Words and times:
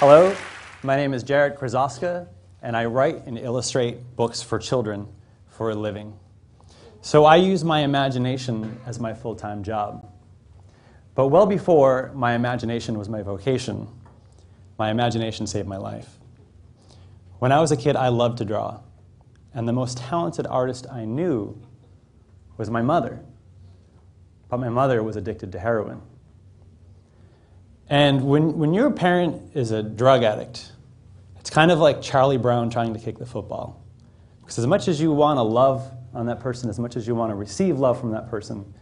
Hello, 0.00 0.34
my 0.82 0.96
name 0.96 1.12
is 1.12 1.22
Jarrett 1.22 1.58
Krosoczka, 1.58 2.26
and 2.62 2.74
I 2.74 2.86
write 2.86 3.26
and 3.26 3.36
illustrate 3.36 4.16
books 4.16 4.40
for 4.40 4.58
children 4.58 5.06
for 5.46 5.68
a 5.68 5.74
living. 5.74 6.18
So 7.02 7.26
I 7.26 7.36
use 7.36 7.64
my 7.64 7.80
imagination 7.80 8.80
as 8.86 8.98
my 8.98 9.12
full 9.12 9.36
time 9.36 9.62
job. 9.62 10.10
But 11.14 11.26
well 11.26 11.44
before 11.44 12.12
my 12.14 12.32
imagination 12.32 12.98
was 12.98 13.10
my 13.10 13.20
vocation, 13.20 13.88
my 14.78 14.90
imagination 14.90 15.46
saved 15.46 15.68
my 15.68 15.76
life. 15.76 16.08
When 17.38 17.52
I 17.52 17.60
was 17.60 17.70
a 17.70 17.76
kid, 17.76 17.94
I 17.94 18.08
loved 18.08 18.38
to 18.38 18.46
draw, 18.46 18.80
and 19.52 19.68
the 19.68 19.74
most 19.74 19.98
talented 19.98 20.46
artist 20.46 20.86
I 20.90 21.04
knew 21.04 21.60
was 22.56 22.70
my 22.70 22.80
mother. 22.80 23.20
But 24.48 24.60
my 24.60 24.70
mother 24.70 25.02
was 25.02 25.16
addicted 25.16 25.52
to 25.52 25.58
heroin. 25.58 26.00
And 27.90 28.22
when, 28.22 28.56
when 28.56 28.72
your 28.72 28.92
parent 28.92 29.56
is 29.56 29.72
a 29.72 29.82
drug 29.82 30.22
addict, 30.22 30.70
it's 31.40 31.50
kind 31.50 31.72
of 31.72 31.80
like 31.80 32.00
Charlie 32.00 32.38
Brown 32.38 32.70
trying 32.70 32.94
to 32.94 33.00
kick 33.00 33.18
the 33.18 33.26
football. 33.26 33.84
Because 34.40 34.60
as 34.60 34.66
much 34.66 34.86
as 34.86 35.00
you 35.00 35.10
want 35.10 35.38
to 35.38 35.42
love 35.42 35.90
on 36.14 36.26
that 36.26 36.38
person, 36.38 36.70
as 36.70 36.78
much 36.78 36.94
as 36.94 37.08
you 37.08 37.16
want 37.16 37.30
to 37.30 37.34
receive 37.34 37.80
love 37.80 37.98
from 37.98 38.12
that 38.12 38.30
person, 38.30 38.72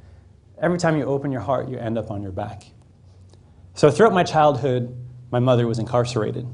every 0.60 0.76
time 0.76 0.98
you 0.98 1.04
open 1.04 1.32
your 1.32 1.40
heart, 1.40 1.70
you 1.70 1.78
end 1.78 1.96
up 1.96 2.10
on 2.10 2.22
your 2.22 2.32
back. 2.32 2.64
So 3.72 3.90
throughout 3.90 4.12
my 4.12 4.24
childhood, 4.24 4.94
my 5.30 5.38
mother 5.38 5.66
was 5.66 5.78
incarcerated. 5.78 6.46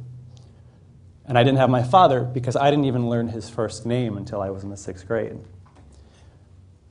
And 1.27 1.37
I 1.37 1.43
didn't 1.43 1.59
have 1.59 1.71
my 1.71 1.83
father 1.83 2.23
because 2.23 2.55
I 2.55 2.71
didn't 2.71 2.85
even 2.85 3.09
learn 3.11 3.29
his 3.29 3.51
first 3.51 3.85
name 3.85 4.17
until 4.17 4.41
I 4.41 4.51
was 4.51 4.63
in 4.63 4.71
the 4.71 4.77
sixth 4.77 5.09
grade. 5.09 5.39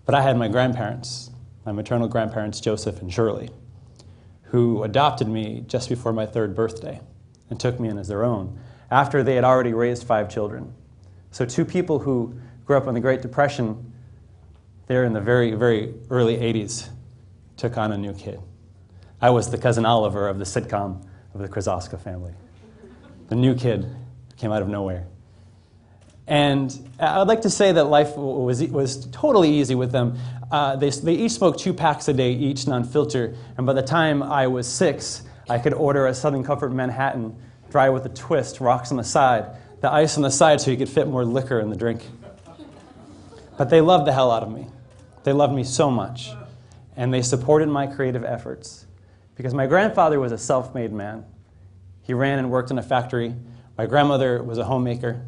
But 0.05 0.13
I 0.13 0.23
had 0.23 0.37
my 0.37 0.49
grandparents, 0.49 1.31
my 1.65 1.71
maternal 1.71 2.09
grandparents, 2.09 2.59
Joseph 2.59 2.99
and 2.99 3.13
Shirley 3.13 3.49
who 4.53 4.83
adopted 4.83 5.27
me 5.27 5.63
just 5.65 5.89
before 5.89 6.13
my 6.13 6.27
third 6.27 6.55
birthday 6.55 7.01
and 7.49 7.59
took 7.59 7.79
me 7.79 7.89
in 7.89 7.97
as 7.97 8.07
their 8.07 8.23
own 8.23 8.55
after 8.91 9.23
they 9.23 9.33
had 9.33 9.43
already 9.43 9.73
raised 9.73 10.05
five 10.05 10.29
children. 10.29 10.71
So, 11.31 11.43
two 11.43 11.65
people 11.65 11.97
who 11.97 12.35
grew 12.63 12.77
up 12.77 12.85
in 12.85 12.93
the 12.93 12.99
Great 12.99 13.23
Depression, 13.23 13.91
there 14.85 15.05
in 15.05 15.13
the 15.13 15.19
very, 15.19 15.55
very 15.55 15.95
early 16.11 16.37
80s, 16.37 16.89
took 17.57 17.77
on 17.77 17.91
a 17.93 17.97
new 17.97 18.13
kid. 18.13 18.39
I 19.19 19.31
was 19.31 19.49
the 19.49 19.57
cousin 19.57 19.85
Oliver 19.85 20.27
of 20.27 20.37
the 20.37 20.45
sitcom 20.45 21.03
of 21.33 21.41
the 21.41 21.49
Krosoczka 21.49 21.99
family. 21.99 22.33
The 23.29 23.35
new 23.35 23.55
kid 23.55 23.87
came 24.37 24.51
out 24.51 24.61
of 24.61 24.67
nowhere. 24.67 25.07
And 26.27 26.89
I'd 26.99 27.27
like 27.27 27.41
to 27.41 27.49
say 27.49 27.71
that 27.73 27.85
life 27.85 28.15
was, 28.15 28.63
was 28.63 29.07
totally 29.07 29.49
easy 29.49 29.75
with 29.75 29.91
them. 29.91 30.17
Uh, 30.51 30.75
they, 30.75 30.89
they 30.89 31.13
each 31.13 31.33
smoked 31.33 31.59
two 31.59 31.73
packs 31.73 32.07
a 32.07 32.13
day, 32.13 32.31
each 32.31 32.67
non 32.67 32.83
filter. 32.83 33.35
And 33.57 33.65
by 33.65 33.73
the 33.73 33.81
time 33.81 34.23
I 34.23 34.47
was 34.47 34.67
six, 34.67 35.23
I 35.49 35.57
could 35.59 35.73
order 35.73 36.07
a 36.07 36.13
Southern 36.13 36.43
Comfort 36.43 36.71
Manhattan, 36.71 37.35
dry 37.69 37.89
with 37.89 38.05
a 38.05 38.09
twist, 38.09 38.61
rocks 38.61 38.91
on 38.91 38.97
the 38.97 39.03
side, 39.03 39.45
the 39.81 39.91
ice 39.91 40.15
on 40.15 40.23
the 40.23 40.31
side 40.31 40.61
so 40.61 40.71
you 40.71 40.77
could 40.77 40.89
fit 40.89 41.07
more 41.07 41.25
liquor 41.25 41.59
in 41.59 41.69
the 41.69 41.75
drink. 41.75 42.07
But 43.57 43.69
they 43.69 43.81
loved 43.81 44.07
the 44.07 44.13
hell 44.13 44.31
out 44.31 44.43
of 44.43 44.51
me. 44.51 44.67
They 45.23 45.33
loved 45.33 45.53
me 45.53 45.63
so 45.63 45.91
much. 45.91 46.29
And 46.95 47.13
they 47.13 47.21
supported 47.21 47.67
my 47.67 47.87
creative 47.87 48.23
efforts. 48.23 48.85
Because 49.35 49.53
my 49.53 49.67
grandfather 49.67 50.19
was 50.19 50.31
a 50.31 50.37
self 50.37 50.73
made 50.73 50.93
man. 50.93 51.25
He 52.03 52.13
ran 52.13 52.39
and 52.39 52.51
worked 52.51 52.71
in 52.71 52.77
a 52.77 52.83
factory. 52.83 53.33
My 53.77 53.85
grandmother 53.85 54.43
was 54.43 54.57
a 54.57 54.63
homemaker. 54.63 55.25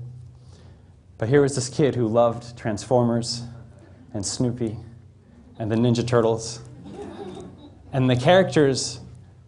But 1.17 1.29
here 1.29 1.41
was 1.41 1.55
this 1.55 1.69
kid 1.69 1.95
who 1.95 2.07
loved 2.07 2.57
Transformers 2.57 3.43
and 4.13 4.25
Snoopy 4.25 4.77
and 5.57 5.71
the 5.71 5.75
Ninja 5.75 6.05
Turtles. 6.05 6.59
And 7.93 8.09
the 8.09 8.15
characters 8.15 8.99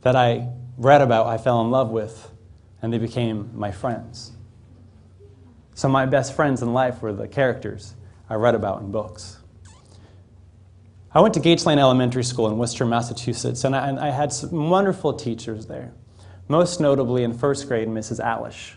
that 0.01 0.15
I 0.15 0.49
read 0.77 1.01
about, 1.01 1.27
I 1.27 1.37
fell 1.37 1.61
in 1.61 1.71
love 1.71 1.89
with, 1.89 2.31
and 2.81 2.93
they 2.93 2.97
became 2.97 3.51
my 3.53 3.71
friends. 3.71 4.31
So, 5.73 5.89
my 5.89 6.05
best 6.05 6.33
friends 6.33 6.61
in 6.61 6.73
life 6.73 7.01
were 7.01 7.13
the 7.13 7.27
characters 7.27 7.93
I 8.29 8.35
read 8.35 8.55
about 8.55 8.81
in 8.81 8.91
books. 8.91 9.37
I 11.13 11.19
went 11.19 11.33
to 11.33 11.39
Gates 11.39 11.65
Lane 11.65 11.79
Elementary 11.79 12.23
School 12.23 12.47
in 12.47 12.57
Worcester, 12.57 12.85
Massachusetts, 12.85 13.63
and 13.63 13.75
I, 13.75 13.87
and 13.87 13.99
I 13.99 14.09
had 14.09 14.31
some 14.31 14.69
wonderful 14.69 15.13
teachers 15.13 15.65
there, 15.65 15.93
most 16.47 16.79
notably 16.79 17.23
in 17.23 17.33
first 17.33 17.67
grade, 17.67 17.87
Mrs. 17.87 18.23
Alish. 18.23 18.73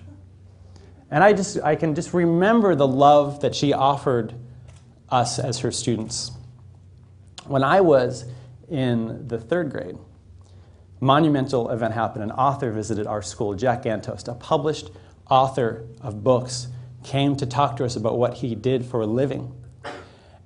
And 1.11 1.25
I, 1.25 1.33
just, 1.33 1.59
I 1.61 1.75
can 1.75 1.95
just 1.95 2.15
remember 2.15 2.75
the 2.75 2.87
love 2.87 3.41
that 3.41 3.55
she 3.55 3.73
offered 3.73 4.35
us 5.09 5.39
as 5.39 5.59
her 5.61 5.73
students. 5.73 6.31
When 7.47 7.65
I 7.65 7.81
was 7.81 8.25
in 8.69 9.27
the 9.27 9.39
third 9.39 9.71
grade, 9.71 9.99
monumental 11.01 11.71
event 11.71 11.95
happened. 11.95 12.25
An 12.25 12.31
author 12.31 12.71
visited 12.71 13.07
our 13.07 13.23
school, 13.23 13.55
Jack 13.55 13.83
Gantos, 13.83 14.29
a 14.29 14.35
published 14.35 14.91
author 15.29 15.87
of 16.01 16.23
books, 16.23 16.69
came 17.03 17.35
to 17.37 17.47
talk 17.47 17.77
to 17.77 17.85
us 17.85 17.97
about 17.97 18.19
what 18.19 18.35
he 18.35 18.55
did 18.55 18.85
for 18.85 19.01
a 19.01 19.07
living. 19.07 19.53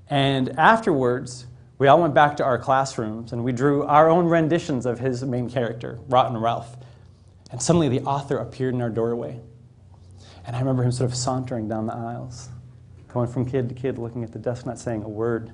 And 0.09 0.59
afterwards, 0.59 1.47
we 1.79 1.89
all 1.89 2.01
went 2.01 2.15
back 2.15 2.37
to 2.37 2.45
our 2.45 2.59
classrooms 2.59 3.33
and 3.33 3.43
we 3.45 3.53
drew 3.53 3.83
our 3.83 4.09
own 4.09 4.27
renditions 4.27 4.87
of 4.87 5.01
his 5.01 5.25
main 5.25 5.51
character, 5.51 5.99
Rotten 6.09 6.37
Ralph. 6.37 6.77
And 7.51 7.61
suddenly 7.61 7.89
the 7.89 8.03
author 8.03 8.39
appeared 8.39 8.75
in 8.75 8.81
our 8.81 8.91
doorway. 8.91 9.41
And 10.47 10.55
I 10.55 10.59
remember 10.59 10.83
him 10.83 10.93
sort 10.93 11.11
of 11.11 11.17
sauntering 11.17 11.69
down 11.69 11.87
the 11.87 11.95
aisles, 11.95 12.49
going 13.09 13.29
from 13.29 13.45
kid 13.45 13.69
to 13.69 13.75
kid, 13.75 13.99
looking 13.99 14.25
at 14.25 14.33
the 14.33 14.39
desk, 14.39 14.67
not 14.67 14.79
saying 14.79 15.03
a 15.03 15.09
word. 15.09 15.53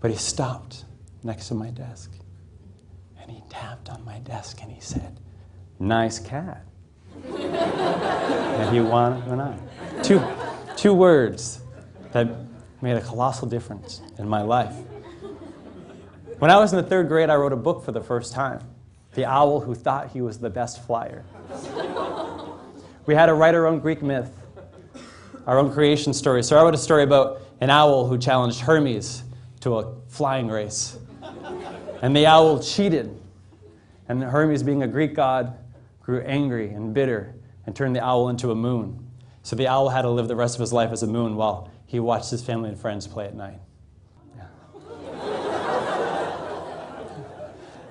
But 0.00 0.10
he 0.10 0.16
stopped 0.16 0.84
next 1.22 1.48
to 1.48 1.54
my 1.54 1.70
desk 1.70 2.10
and 3.20 3.30
he 3.30 3.42
tapped 3.48 3.88
on 3.88 4.04
my 4.04 4.18
desk 4.18 4.60
and 4.62 4.70
he 4.70 4.80
said, 4.80 5.18
Nice 5.78 6.18
cat. 6.18 6.64
and 7.24 8.74
he 8.74 8.80
went 8.80 9.40
on. 9.40 9.68
Two, 10.02 10.22
two 10.76 10.92
words 10.92 11.60
that 12.12 12.28
made 12.82 12.96
a 12.96 13.00
colossal 13.00 13.48
difference 13.48 14.02
in 14.18 14.28
my 14.28 14.42
life. 14.42 14.74
When 16.38 16.50
I 16.50 16.58
was 16.58 16.72
in 16.72 16.76
the 16.76 16.88
third 16.88 17.08
grade, 17.08 17.30
I 17.30 17.36
wrote 17.36 17.52
a 17.52 17.56
book 17.56 17.82
for 17.84 17.92
the 17.92 18.02
first 18.02 18.34
time 18.34 18.60
The 19.14 19.24
Owl 19.24 19.60
Who 19.60 19.74
Thought 19.74 20.10
He 20.10 20.20
Was 20.20 20.38
the 20.38 20.50
Best 20.50 20.84
Flyer. 20.84 21.24
We 23.06 23.14
had 23.14 23.26
to 23.26 23.34
write 23.34 23.54
our 23.54 23.66
own 23.66 23.80
Greek 23.80 24.02
myth, 24.02 24.32
our 25.46 25.58
own 25.58 25.70
creation 25.70 26.14
story. 26.14 26.42
So 26.42 26.56
I 26.56 26.62
wrote 26.62 26.74
a 26.74 26.78
story 26.78 27.02
about 27.02 27.42
an 27.60 27.68
owl 27.68 28.06
who 28.06 28.16
challenged 28.16 28.60
Hermes 28.60 29.24
to 29.60 29.78
a 29.78 29.94
flying 30.08 30.48
race. 30.48 30.98
And 32.00 32.16
the 32.16 32.26
owl 32.26 32.62
cheated. 32.62 33.14
And 34.08 34.22
Hermes, 34.22 34.62
being 34.62 34.82
a 34.82 34.88
Greek 34.88 35.14
god, 35.14 35.58
grew 36.00 36.20
angry 36.22 36.70
and 36.70 36.94
bitter 36.94 37.34
and 37.66 37.76
turned 37.76 37.94
the 37.94 38.02
owl 38.02 38.30
into 38.30 38.50
a 38.50 38.54
moon. 38.54 39.06
So 39.42 39.54
the 39.54 39.68
owl 39.68 39.90
had 39.90 40.02
to 40.02 40.10
live 40.10 40.28
the 40.28 40.36
rest 40.36 40.56
of 40.56 40.60
his 40.60 40.72
life 40.72 40.90
as 40.90 41.02
a 41.02 41.06
moon 41.06 41.36
while 41.36 41.70
he 41.86 42.00
watched 42.00 42.30
his 42.30 42.42
family 42.42 42.70
and 42.70 42.78
friends 42.78 43.06
play 43.06 43.26
at 43.26 43.34
night. 43.34 43.60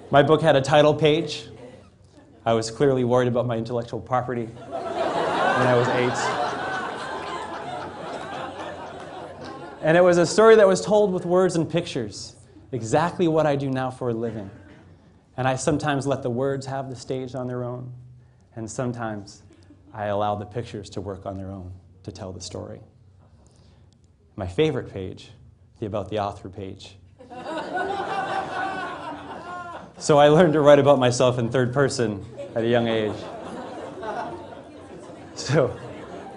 My 0.10 0.24
book 0.24 0.42
had 0.42 0.56
a 0.56 0.62
title 0.62 0.94
page. 0.94 1.48
I 2.46 2.54
was 2.54 2.70
clearly 2.70 3.04
worried 3.04 3.28
about 3.28 3.46
my 3.46 3.58
intellectual 3.58 4.00
property 4.00 4.50
when 5.64 5.72
I 5.72 5.78
was 5.78 5.88
eight. 5.88 6.12
And 9.82 9.96
it 9.96 10.02
was 10.02 10.18
a 10.18 10.26
story 10.26 10.58
that 10.58 10.68
was 10.68 10.82
told 10.82 11.14
with 11.14 11.26
words 11.26 11.56
and 11.56 11.70
pictures, 11.70 12.36
exactly 12.74 13.30
what 13.30 13.46
I 13.46 13.56
do 13.56 13.70
now 13.70 13.90
for 13.90 14.10
a 14.10 14.14
living. 14.14 14.50
And 15.38 15.48
I 15.48 15.56
sometimes 15.56 16.06
let 16.06 16.22
the 16.22 16.30
words 16.30 16.66
have 16.66 16.90
the 16.90 16.98
stage 16.98 17.34
on 17.34 17.48
their 17.48 17.64
own, 17.64 17.94
and 18.56 18.70
sometimes 18.70 19.42
I 19.94 20.08
allow 20.08 20.36
the 20.36 20.46
pictures 20.46 20.90
to 20.92 21.02
work 21.02 21.26
on 21.26 21.38
their 21.38 21.52
own 21.52 21.72
to 22.04 22.12
tell 22.12 22.34
the 22.34 22.42
story. 22.42 22.82
My 24.36 24.48
favorite 24.48 24.92
page, 24.92 25.32
the 25.80 25.86
About 25.86 26.10
the 26.10 26.20
Author 26.20 26.50
page. 26.50 26.98
so 29.98 30.18
I 30.18 30.28
learned 30.28 30.54
to 30.54 30.62
write 30.62 30.80
about 30.80 31.00
myself 31.00 31.40
in 31.40 31.50
third 31.50 31.74
person 31.74 32.26
at 32.54 32.64
a 32.64 32.68
young 32.68 32.90
age. 32.90 33.16
So 35.36 35.78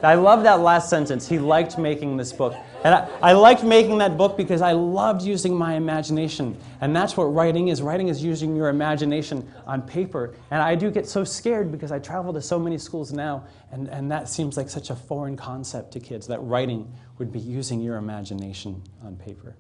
I 0.02 0.14
love 0.14 0.43
that 0.44 0.60
last 0.60 0.88
sentence. 0.90 1.28
He 1.28 1.38
liked 1.38 1.78
making 1.78 2.16
this 2.16 2.32
book. 2.32 2.54
And 2.84 2.94
I, 2.94 3.08
I, 3.20 3.32
liked 3.32 3.64
making 3.64 3.98
that 3.98 4.16
book 4.16 4.37
because 4.37 4.62
I 4.62 4.72
loved 4.72 5.22
using 5.22 5.56
my 5.56 5.75
imagination. 5.75 6.56
And 6.81 6.94
that's 6.94 7.16
what 7.16 7.25
writing 7.25 7.69
is. 7.69 7.82
Writing 7.82 8.08
is 8.08 8.22
using 8.22 8.54
your 8.54 8.69
imagination 8.69 9.50
on 9.66 9.82
paper. 9.82 10.34
And 10.52 10.62
I 10.62 10.76
do 10.76 10.90
get 10.90 11.08
so 11.08 11.25
scared 11.25 11.72
because 11.72 11.90
I 11.90 11.98
travel 11.98 12.32
to 12.34 12.40
so 12.40 12.58
many 12.58 12.78
schools 12.78 13.12
now, 13.12 13.44
and, 13.72 13.88
and 13.88 14.10
that 14.12 14.28
seems 14.28 14.56
like 14.56 14.69
such 14.69 14.90
a 14.90 14.94
foreign 14.94 15.37
concept 15.37 15.92
to 15.94 16.00
kids 16.00 16.28
that 16.28 16.38
writing 16.40 16.92
would 17.19 17.32
be 17.32 17.40
using 17.40 17.81
your 17.81 17.96
imagination 17.96 18.81
on 19.02 19.16
paper. 19.16 19.56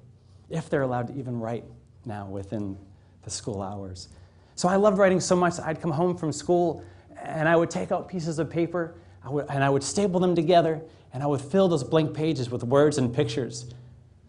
If 0.48 0.70
they're 0.70 0.82
allowed 0.82 1.08
to 1.08 1.18
even 1.18 1.40
write 1.40 1.64
now 2.04 2.26
within 2.26 2.78
the 3.24 3.30
school 3.30 3.60
hours. 3.60 4.08
So 4.54 4.68
I 4.68 4.76
loved 4.76 4.98
writing 4.98 5.18
so 5.18 5.34
much 5.34 5.58
I'd 5.58 5.80
come 5.80 5.90
home 5.90 6.16
from 6.16 6.30
school 6.30 6.84
and 7.20 7.48
I 7.48 7.56
would 7.56 7.70
take 7.70 7.90
out 7.90 8.08
pieces 8.08 8.38
of 8.38 8.48
paper 8.48 8.94
I 9.26 9.28
would, 9.28 9.46
and 9.50 9.64
I 9.64 9.68
would 9.68 9.82
staple 9.82 10.20
them 10.20 10.36
together 10.36 10.80
and 11.12 11.20
I 11.20 11.26
would 11.26 11.40
fill 11.40 11.66
those 11.66 11.82
blank 11.82 12.14
pages 12.14 12.48
with 12.48 12.62
words 12.62 12.96
and 12.96 13.12
pictures 13.12 13.74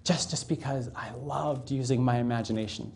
just, 0.04 0.32
just 0.32 0.50
because 0.50 0.90
I 0.96 1.12
loved 1.22 1.70
using 1.70 2.04
my 2.04 2.18
imagination. 2.18 2.92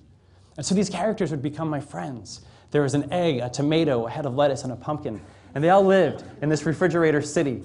And 0.57 0.65
so 0.65 0.73
these 0.73 0.89
characters 0.89 1.29
would 1.29 1.43
become 1.43 1.69
my 1.69 1.79
friends. 1.79 2.41
There 2.71 2.81
was 2.81 2.95
an 2.95 3.11
egg, 3.13 3.39
a 3.39 3.49
tomato, 3.49 4.07
a 4.07 4.09
head 4.09 4.25
of 4.25 4.33
lettuce, 4.33 4.63
and 4.63 4.73
a 4.73 4.75
pumpkin. 4.75 5.21
and 5.53 5.63
they 5.63 5.69
all 5.69 5.83
lived 5.83 6.23
in 6.41 6.49
this 6.49 6.65
refrigerator 6.65 7.21
city. 7.21 7.63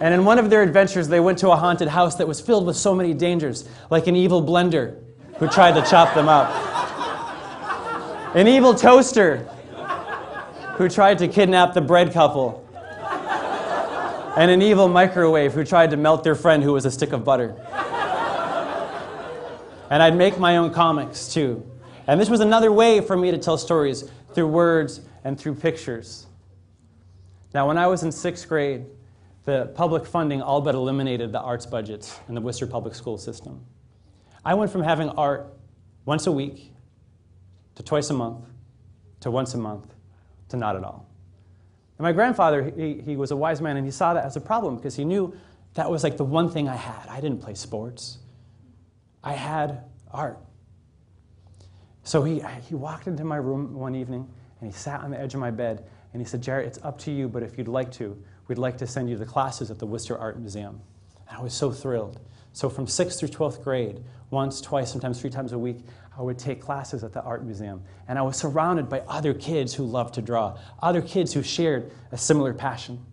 And 0.00 0.12
in 0.12 0.24
one 0.24 0.38
of 0.38 0.50
their 0.50 0.62
adventures, 0.62 1.06
they 1.06 1.20
went 1.20 1.38
to 1.38 1.50
a 1.50 1.56
haunted 1.56 1.88
house 1.88 2.16
that 2.16 2.26
was 2.26 2.40
filled 2.40 2.66
with 2.66 2.76
so 2.76 2.94
many 2.94 3.14
dangers, 3.14 3.68
like 3.90 4.08
an 4.08 4.16
evil 4.16 4.42
blender 4.42 4.98
who 5.36 5.46
tried 5.46 5.80
to 5.80 5.88
chop 5.88 6.14
them 6.14 6.28
up, 6.28 6.50
an 8.34 8.48
evil 8.48 8.74
toaster 8.74 9.48
who 10.76 10.88
tried 10.88 11.18
to 11.18 11.28
kidnap 11.28 11.74
the 11.74 11.80
bread 11.80 12.12
couple, 12.12 12.61
and 14.36 14.50
an 14.50 14.62
evil 14.62 14.88
microwave 14.88 15.52
who 15.52 15.64
tried 15.64 15.90
to 15.90 15.96
melt 15.96 16.24
their 16.24 16.34
friend 16.34 16.62
who 16.62 16.72
was 16.72 16.84
a 16.84 16.90
stick 16.90 17.12
of 17.12 17.24
butter. 17.24 17.54
And 19.90 20.02
I'd 20.02 20.16
make 20.16 20.38
my 20.38 20.56
own 20.56 20.72
comics 20.72 21.32
too. 21.32 21.66
And 22.06 22.18
this 22.20 22.30
was 22.30 22.40
another 22.40 22.72
way 22.72 23.00
for 23.00 23.16
me 23.16 23.30
to 23.30 23.38
tell 23.38 23.58
stories 23.58 24.10
through 24.34 24.48
words 24.48 25.02
and 25.24 25.38
through 25.38 25.56
pictures. 25.56 26.26
Now, 27.52 27.68
when 27.68 27.76
I 27.76 27.86
was 27.86 28.02
in 28.02 28.10
sixth 28.10 28.48
grade, 28.48 28.86
the 29.44 29.66
public 29.74 30.06
funding 30.06 30.40
all 30.40 30.62
but 30.62 30.74
eliminated 30.74 31.30
the 31.32 31.40
arts 31.40 31.66
budgets 31.66 32.18
in 32.28 32.34
the 32.34 32.40
Worcester 32.40 32.66
public 32.66 32.94
school 32.94 33.18
system. 33.18 33.64
I 34.44 34.54
went 34.54 34.70
from 34.70 34.82
having 34.82 35.10
art 35.10 35.52
once 36.06 36.26
a 36.26 36.32
week 36.32 36.72
to 37.74 37.82
twice 37.82 38.08
a 38.10 38.14
month 38.14 38.46
to 39.20 39.30
once 39.30 39.54
a 39.54 39.58
month 39.58 39.92
to 40.48 40.56
not 40.56 40.74
at 40.76 40.84
all. 40.84 41.06
My 42.02 42.10
grandfather, 42.10 42.72
he, 42.76 43.00
he 43.00 43.14
was 43.14 43.30
a 43.30 43.36
wise 43.36 43.60
man 43.60 43.76
and 43.76 43.86
he 43.86 43.92
saw 43.92 44.12
that 44.14 44.24
as 44.24 44.34
a 44.34 44.40
problem 44.40 44.74
because 44.74 44.96
he 44.96 45.04
knew 45.04 45.36
that 45.74 45.88
was 45.88 46.02
like 46.02 46.16
the 46.16 46.24
one 46.24 46.50
thing 46.50 46.68
I 46.68 46.74
had. 46.74 47.06
I 47.08 47.20
didn't 47.20 47.40
play 47.40 47.54
sports. 47.54 48.18
I 49.22 49.34
had 49.34 49.84
art. 50.10 50.40
So 52.02 52.24
he, 52.24 52.42
he 52.68 52.74
walked 52.74 53.06
into 53.06 53.22
my 53.22 53.36
room 53.36 53.74
one 53.74 53.94
evening 53.94 54.28
and 54.60 54.68
he 54.68 54.76
sat 54.76 55.02
on 55.02 55.12
the 55.12 55.20
edge 55.20 55.34
of 55.34 55.40
my 55.40 55.52
bed 55.52 55.84
and 56.12 56.20
he 56.20 56.26
said, 56.26 56.42
Jarrett, 56.42 56.66
it's 56.66 56.80
up 56.82 56.98
to 57.02 57.12
you, 57.12 57.28
but 57.28 57.44
if 57.44 57.56
you'd 57.56 57.68
like 57.68 57.92
to, 57.92 58.20
we'd 58.48 58.58
like 58.58 58.78
to 58.78 58.86
send 58.88 59.08
you 59.08 59.14
to 59.14 59.20
the 59.20 59.30
classes 59.30 59.70
at 59.70 59.78
the 59.78 59.86
Worcester 59.86 60.18
Art 60.18 60.40
Museum. 60.40 60.80
And 61.28 61.38
I 61.38 61.40
was 61.40 61.54
so 61.54 61.70
thrilled. 61.70 62.18
So 62.52 62.68
from 62.68 62.86
6th 62.86 63.18
through 63.18 63.28
12th 63.28 63.62
grade, 63.62 64.02
once, 64.30 64.60
twice, 64.60 64.90
sometimes 64.90 65.20
three 65.20 65.30
times 65.30 65.52
a 65.52 65.58
week, 65.58 65.78
I 66.16 66.22
would 66.22 66.38
take 66.38 66.60
classes 66.60 67.04
at 67.04 67.12
the 67.12 67.22
art 67.22 67.44
museum. 67.44 67.82
And 68.08 68.18
I 68.18 68.22
was 68.22 68.36
surrounded 68.36 68.88
by 68.88 69.00
other 69.00 69.32
kids 69.34 69.74
who 69.74 69.84
loved 69.84 70.14
to 70.14 70.22
draw, 70.22 70.58
other 70.82 71.00
kids 71.00 71.32
who 71.32 71.42
shared 71.42 71.92
a 72.10 72.18
similar 72.18 72.52
passion. 72.52 73.04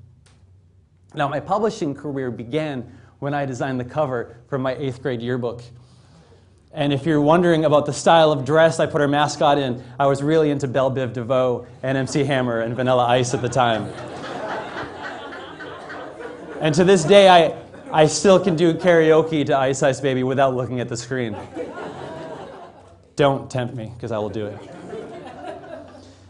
Now, 1.14 1.28
my 1.28 1.40
publishing 1.40 1.96
career 1.96 2.32
began 2.32 2.92
when 3.20 3.34
I 3.34 3.46
designed 3.46 3.80
the 3.80 3.86
cover 3.86 4.38
for 4.48 4.58
my 4.58 4.76
eighth 4.76 5.02
grade 5.02 5.22
yearbook. 5.22 5.64
And 6.72 6.94
if 6.94 7.06
you're 7.06 7.22
wondering 7.22 7.66
about 7.66 7.86
the 7.86 7.94
style 7.94 8.32
of 8.32 8.46
dress 8.46 8.80
I 8.80 8.86
put 8.86 9.02
our 9.02 9.08
mascot 9.08 9.58
in, 9.58 9.84
I 10.00 10.06
was 10.06 10.22
really 10.22 10.52
into 10.52 10.68
Belle 10.68 10.92
Biv 10.92 11.14
DeVoe 11.14 11.66
and 11.82 11.98
MC 11.98 12.24
Hammer 12.24 12.62
and 12.62 12.76
Vanilla 12.76 13.08
Ice 13.08 13.34
at 13.34 13.42
the 13.42 13.50
time. 13.50 13.86
and 16.62 16.76
to 16.76 16.84
this 16.84 17.04
day, 17.04 17.28
I, 17.28 17.56
I 17.92 18.06
still 18.06 18.40
can 18.40 18.56
do 18.56 18.74
karaoke 18.74 19.46
to 19.48 19.58
Ice 19.58 19.82
Ice 19.82 20.00
Baby 20.00 20.24
without 20.24 20.56
looking 20.56 20.80
at 20.80 20.90
the 20.90 20.98
screen. 20.98 21.36
Don't 23.16 23.50
tempt 23.50 23.76
me, 23.76 23.92
because 23.96 24.12
I 24.12 24.18
will 24.20 24.30
do 24.30 24.46
it. 24.46 24.58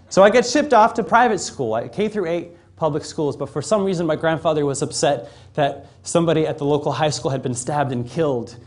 So 0.10 0.24
I 0.24 0.30
get 0.30 0.46
shipped 0.46 0.74
off 0.74 0.94
to 0.96 1.04
private 1.04 1.40
school, 1.40 1.88
K 1.90 2.08
through 2.08 2.28
8 2.28 2.50
public 2.76 3.04
schools, 3.04 3.36
but 3.36 3.48
for 3.48 3.62
some 3.62 3.84
reason 3.84 4.08
my 4.08 4.16
grandfather 4.16 4.66
was 4.66 4.82
upset 4.82 5.30
that 5.54 5.88
somebody 6.04 6.48
at 6.48 6.58
the 6.58 6.66
local 6.66 6.92
high 6.92 7.10
school 7.10 7.30
had 7.30 7.44
been 7.44 7.54
stabbed 7.54 7.92
and 7.92 8.10
killed 8.10 8.58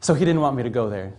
so 0.00 0.14
he 0.14 0.24
didn't 0.24 0.40
want 0.40 0.56
me 0.56 0.62
to 0.62 0.70
go 0.70 0.90
there. 0.90 1.12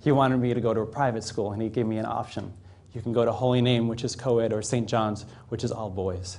He 0.00 0.12
wanted 0.12 0.38
me 0.38 0.52
to 0.52 0.60
go 0.60 0.74
to 0.74 0.80
a 0.80 0.86
private 0.86 1.24
school, 1.24 1.52
and 1.52 1.62
he 1.62 1.68
gave 1.68 1.86
me 1.86 1.98
an 1.98 2.06
option. 2.06 2.52
You 2.92 3.00
can 3.00 3.12
go 3.12 3.24
to 3.24 3.32
Holy 3.32 3.62
Name, 3.62 3.88
which 3.88 4.04
is 4.04 4.16
co 4.16 4.38
ed, 4.40 4.52
or 4.52 4.62
St. 4.62 4.88
John's, 4.88 5.24
which 5.48 5.64
is 5.64 5.70
all 5.70 5.90
boys. 5.90 6.38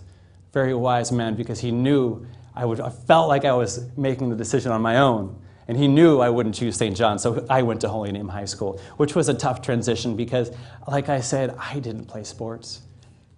Very 0.51 0.73
wise 0.73 1.11
man 1.11 1.35
because 1.35 1.59
he 1.59 1.71
knew 1.71 2.25
I, 2.55 2.65
would, 2.65 2.79
I 2.79 2.89
felt 2.89 3.27
like 3.27 3.45
I 3.45 3.53
was 3.53 3.89
making 3.97 4.29
the 4.29 4.35
decision 4.35 4.71
on 4.71 4.81
my 4.81 4.97
own. 4.97 5.39
And 5.67 5.77
he 5.77 5.87
knew 5.87 6.19
I 6.19 6.29
wouldn't 6.29 6.55
choose 6.55 6.75
St. 6.75 6.95
John, 6.95 7.17
so 7.17 7.45
I 7.49 7.61
went 7.61 7.81
to 7.81 7.89
Holy 7.89 8.11
Name 8.11 8.27
High 8.27 8.45
School, 8.45 8.81
which 8.97 9.15
was 9.15 9.29
a 9.29 9.33
tough 9.33 9.61
transition 9.61 10.15
because, 10.15 10.51
like 10.87 11.07
I 11.07 11.21
said, 11.21 11.55
I 11.57 11.79
didn't 11.79 12.05
play 12.05 12.25
sports. 12.25 12.81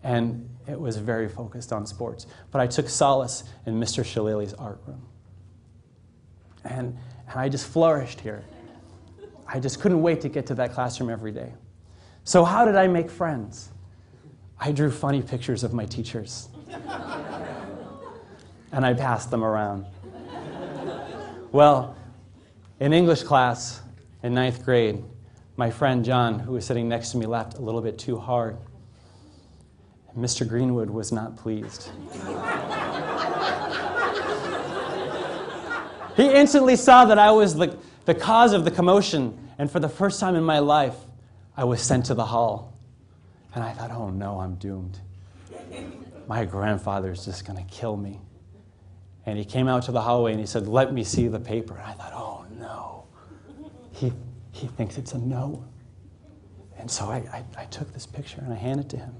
And 0.03 0.49
it 0.67 0.79
was 0.79 0.97
very 0.97 1.29
focused 1.29 1.71
on 1.71 1.85
sports. 1.85 2.25
But 2.51 2.61
I 2.61 2.67
took 2.67 2.89
solace 2.89 3.43
in 3.67 3.79
Mr. 3.79 4.03
Shillelagh's 4.03 4.55
art 4.55 4.79
room. 4.87 5.05
And 6.63 6.97
and 7.27 7.39
I 7.39 7.49
just 7.49 7.67
flourished 7.67 8.21
here. 8.21 8.43
I 9.47 9.59
just 9.59 9.79
couldn't 9.79 10.01
wait 10.01 10.21
to 10.21 10.29
get 10.29 10.47
to 10.47 10.55
that 10.55 10.73
classroom 10.73 11.09
every 11.09 11.31
day. 11.31 11.53
So, 12.23 12.43
how 12.43 12.65
did 12.65 12.75
I 12.75 12.87
make 12.87 13.09
friends? 13.09 13.69
I 14.59 14.71
drew 14.71 14.89
funny 14.89 15.21
pictures 15.21 15.63
of 15.63 15.73
my 15.73 15.85
teachers. 15.85 16.49
And 18.71 18.85
I 18.85 18.93
passed 18.93 19.31
them 19.31 19.43
around. 19.43 19.85
Well, 21.51 21.95
in 22.79 22.91
English 22.91 23.23
class 23.23 23.81
in 24.23 24.33
ninth 24.33 24.65
grade, 24.65 25.03
my 25.57 25.71
friend 25.71 26.03
John, 26.03 26.39
who 26.39 26.53
was 26.53 26.65
sitting 26.65 26.89
next 26.89 27.11
to 27.11 27.17
me, 27.17 27.25
laughed 27.25 27.57
a 27.57 27.61
little 27.61 27.81
bit 27.81 27.97
too 27.97 28.17
hard. 28.17 28.57
Mr. 30.17 30.47
Greenwood 30.47 30.89
was 30.89 31.11
not 31.11 31.35
pleased. 31.35 31.91
He 36.15 36.29
instantly 36.29 36.77
saw 36.77 37.05
that 37.05 37.19
I 37.19 37.31
was 37.31 37.55
the, 37.55 37.77
the 38.05 38.15
cause 38.15 38.53
of 38.53 38.63
the 38.63 38.71
commotion, 38.71 39.37
and 39.57 39.69
for 39.69 39.79
the 39.79 39.89
first 39.89 40.19
time 40.19 40.35
in 40.35 40.43
my 40.43 40.59
life, 40.59 40.95
I 41.57 41.65
was 41.65 41.81
sent 41.81 42.05
to 42.05 42.13
the 42.13 42.25
hall. 42.25 42.73
And 43.53 43.63
I 43.63 43.71
thought, 43.71 43.91
oh 43.91 44.09
no, 44.09 44.39
I'm 44.39 44.55
doomed. 44.55 44.99
My 46.27 46.45
grandfather's 46.45 47.25
just 47.25 47.45
going 47.45 47.57
to 47.57 47.71
kill 47.71 47.95
me. 47.97 48.19
And 49.25 49.37
he 49.37 49.45
came 49.45 49.67
out 49.67 49.83
to 49.83 49.91
the 49.91 50.01
hallway 50.01 50.31
and 50.31 50.39
he 50.39 50.45
said, 50.45 50.67
Let 50.67 50.93
me 50.93 51.03
see 51.03 51.27
the 51.27 51.39
paper. 51.39 51.73
And 51.75 51.83
I 51.83 51.93
thought, 51.93 52.13
oh 52.13 52.45
no. 52.59 53.05
He, 53.91 54.11
he 54.51 54.67
thinks 54.67 54.97
it's 54.97 55.13
a 55.13 55.17
no. 55.17 55.65
And 56.77 56.89
so 56.89 57.05
I, 57.05 57.17
I, 57.33 57.43
I 57.57 57.65
took 57.65 57.91
this 57.93 58.05
picture 58.05 58.41
and 58.41 58.53
I 58.53 58.57
handed 58.57 58.85
it 58.85 58.89
to 58.89 58.97
him. 58.97 59.15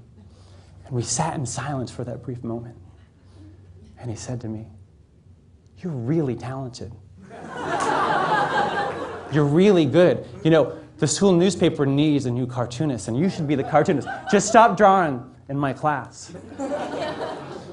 And 0.84 0.94
we 0.94 1.02
sat 1.02 1.34
in 1.34 1.44
silence 1.44 1.90
for 1.90 2.04
that 2.04 2.22
brief 2.22 2.44
moment. 2.44 2.76
And 3.98 4.10
he 4.10 4.16
said 4.16 4.40
to 4.42 4.48
me, 4.48 4.66
you're 5.78 5.92
really 5.92 6.36
talented. 6.36 6.92
You're 9.32 9.44
really 9.44 9.84
good. 9.84 10.26
You 10.44 10.50
know, 10.50 10.78
the 10.98 11.06
school 11.06 11.32
newspaper 11.32 11.84
needs 11.84 12.26
a 12.26 12.30
new 12.30 12.46
cartoonist, 12.46 13.08
and 13.08 13.18
you 13.18 13.28
should 13.28 13.46
be 13.46 13.54
the 13.54 13.64
cartoonist. 13.64 14.08
Just 14.30 14.48
stop 14.48 14.76
drawing 14.76 15.22
in 15.48 15.58
my 15.58 15.72
class. 15.72 16.32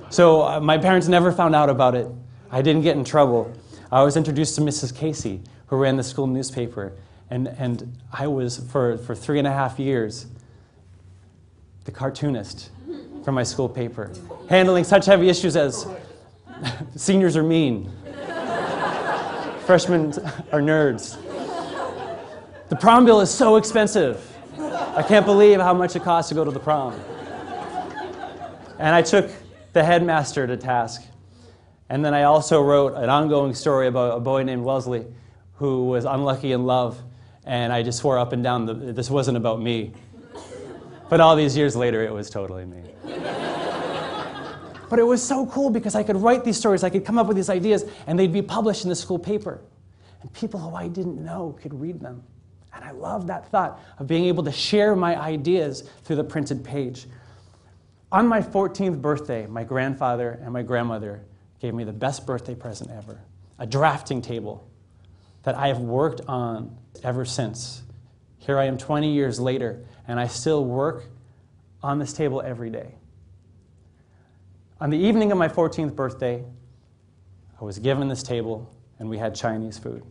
So 0.10 0.42
uh, 0.42 0.60
my 0.60 0.78
parents 0.78 1.08
never 1.08 1.32
found 1.32 1.56
out 1.56 1.70
about 1.70 1.96
it. 1.96 2.08
I 2.54 2.62
didn't 2.62 2.84
get 2.84 2.96
in 2.96 3.04
trouble. 3.04 3.52
I 3.92 4.04
was 4.04 4.16
introduced 4.16 4.54
to 4.56 4.62
Mrs. 4.62 4.96
Casey, 4.96 5.42
who 5.68 5.76
ran 5.76 5.98
the 5.98 6.04
school 6.04 6.28
newspaper, 6.28 6.94
and, 7.32 7.48
and 7.48 7.98
I 8.12 8.28
was, 8.28 8.60
for, 8.72 9.00
for 9.00 9.16
three 9.16 9.40
and 9.40 9.48
a 9.48 9.52
half 9.52 9.80
years, 9.80 10.28
the 11.86 11.92
cartoonist 11.92 12.70
for 13.26 13.32
my 13.32 13.42
school 13.42 13.68
paper, 13.68 14.12
handling 14.50 14.84
such 14.84 15.08
heavy 15.08 15.30
issues 15.30 15.56
as 15.58 15.88
Seniors 16.96 17.36
are 17.36 17.42
mean. 17.44 17.92
Freshmen 19.66 20.14
are 20.52 20.62
nerds. 20.62 21.18
The 22.70 22.76
prom 22.76 23.04
bill 23.06 23.20
is 23.22 23.32
so 23.32 23.56
expensive. 23.56 24.30
I 24.60 25.02
can't 25.02 25.26
believe 25.26 25.60
how 25.60 25.74
much 25.74 25.96
it 25.96 26.04
costs 26.04 26.30
to 26.30 26.36
go 26.36 26.46
to 26.46 26.52
the 26.52 26.60
prom. 26.60 26.94
And 28.78 28.94
I 28.94 29.02
took 29.02 29.32
the 29.74 29.84
headmaster 29.84 30.46
to 30.46 30.56
task. 30.56 31.02
And 31.94 32.04
then 32.04 32.16
I 32.16 32.24
also 32.24 32.60
wrote 32.60 32.96
an 32.96 33.08
ongoing 33.08 33.54
story 33.54 33.86
about 33.86 34.18
a 34.18 34.20
boy 34.20 34.42
named 34.42 34.64
Wellesley 34.64 35.06
who 35.58 35.86
was 35.86 36.06
unlucky 36.06 36.52
in 36.52 36.66
love. 36.66 37.00
And 37.46 37.72
I 37.72 37.84
just 37.84 38.00
swore 38.00 38.18
up 38.18 38.34
and 38.34 38.44
down 38.44 38.66
that 38.66 38.96
this 38.96 39.12
wasn't 39.12 39.38
about 39.38 39.62
me. 39.62 39.94
But 41.08 41.20
all 41.22 41.36
these 41.36 41.56
years 41.56 41.76
later, 41.76 42.04
it 42.04 42.12
was 42.12 42.32
totally 42.32 42.66
me. 42.66 42.82
But 44.90 44.98
it 44.98 45.04
was 45.04 45.22
so 45.22 45.46
cool 45.46 45.70
because 45.70 45.94
I 45.94 46.02
could 46.02 46.18
write 46.18 46.44
these 46.44 46.58
stories, 46.58 46.84
I 46.84 46.90
could 46.90 47.06
come 47.06 47.20
up 47.20 47.28
with 47.28 47.38
these 47.38 47.52
ideas, 47.52 47.86
and 48.08 48.18
they'd 48.18 48.34
be 48.34 48.42
published 48.42 48.86
in 48.86 48.90
the 48.90 48.96
school 48.96 49.20
paper. 49.20 49.62
And 50.24 50.34
people 50.34 50.60
who 50.60 50.76
I 50.76 50.88
didn't 50.88 51.24
know 51.24 51.56
could 51.62 51.80
read 51.80 52.00
them. 52.00 52.24
And 52.74 52.84
I 52.84 52.90
love 52.90 53.28
that 53.28 53.50
thought 53.50 53.80
of 54.00 54.08
being 54.08 54.26
able 54.26 54.44
to 54.46 54.52
share 54.52 54.96
my 54.96 55.16
ideas 55.22 55.88
through 56.06 56.16
the 56.16 56.24
printed 56.24 56.64
page. 56.64 57.06
On 58.12 58.28
my 58.28 58.42
14th 58.42 59.00
birthday, 59.00 59.46
my 59.46 59.64
grandfather 59.64 60.40
and 60.42 60.52
my 60.52 60.64
grandmother 60.64 61.22
gave 61.64 61.74
me 61.74 61.86
the 61.86 61.94
best 61.94 62.28
birthday 62.28 62.54
present 62.54 62.92
ever 62.92 63.22
a 63.58 63.66
drafting 63.66 64.22
table 64.22 64.70
that 65.44 65.56
I 65.56 65.70
have 65.70 65.80
worked 65.80 66.20
on 66.28 66.76
ever 67.04 67.24
since. 67.24 67.84
Here 68.38 68.60
I 68.60 68.66
am 68.66 68.78
20 68.78 69.14
years 69.14 69.40
later, 69.40 69.86
and 70.06 70.20
I 70.20 70.28
still 70.28 70.66
work 70.66 71.06
on 71.82 72.00
this 72.00 72.12
table 72.12 72.42
every 72.42 72.70
day. 72.70 72.96
On 74.82 74.90
the 74.90 74.98
evening 74.98 75.32
of 75.32 75.38
my 75.38 75.48
14th 75.48 75.96
birthday, 75.96 76.44
I 77.62 77.64
was 77.64 77.80
given 77.80 78.10
this 78.10 78.24
table 78.24 78.70
and 79.00 79.10
we 79.10 79.18
had 79.18 79.34
Chinese 79.34 79.78
food. 79.78 80.04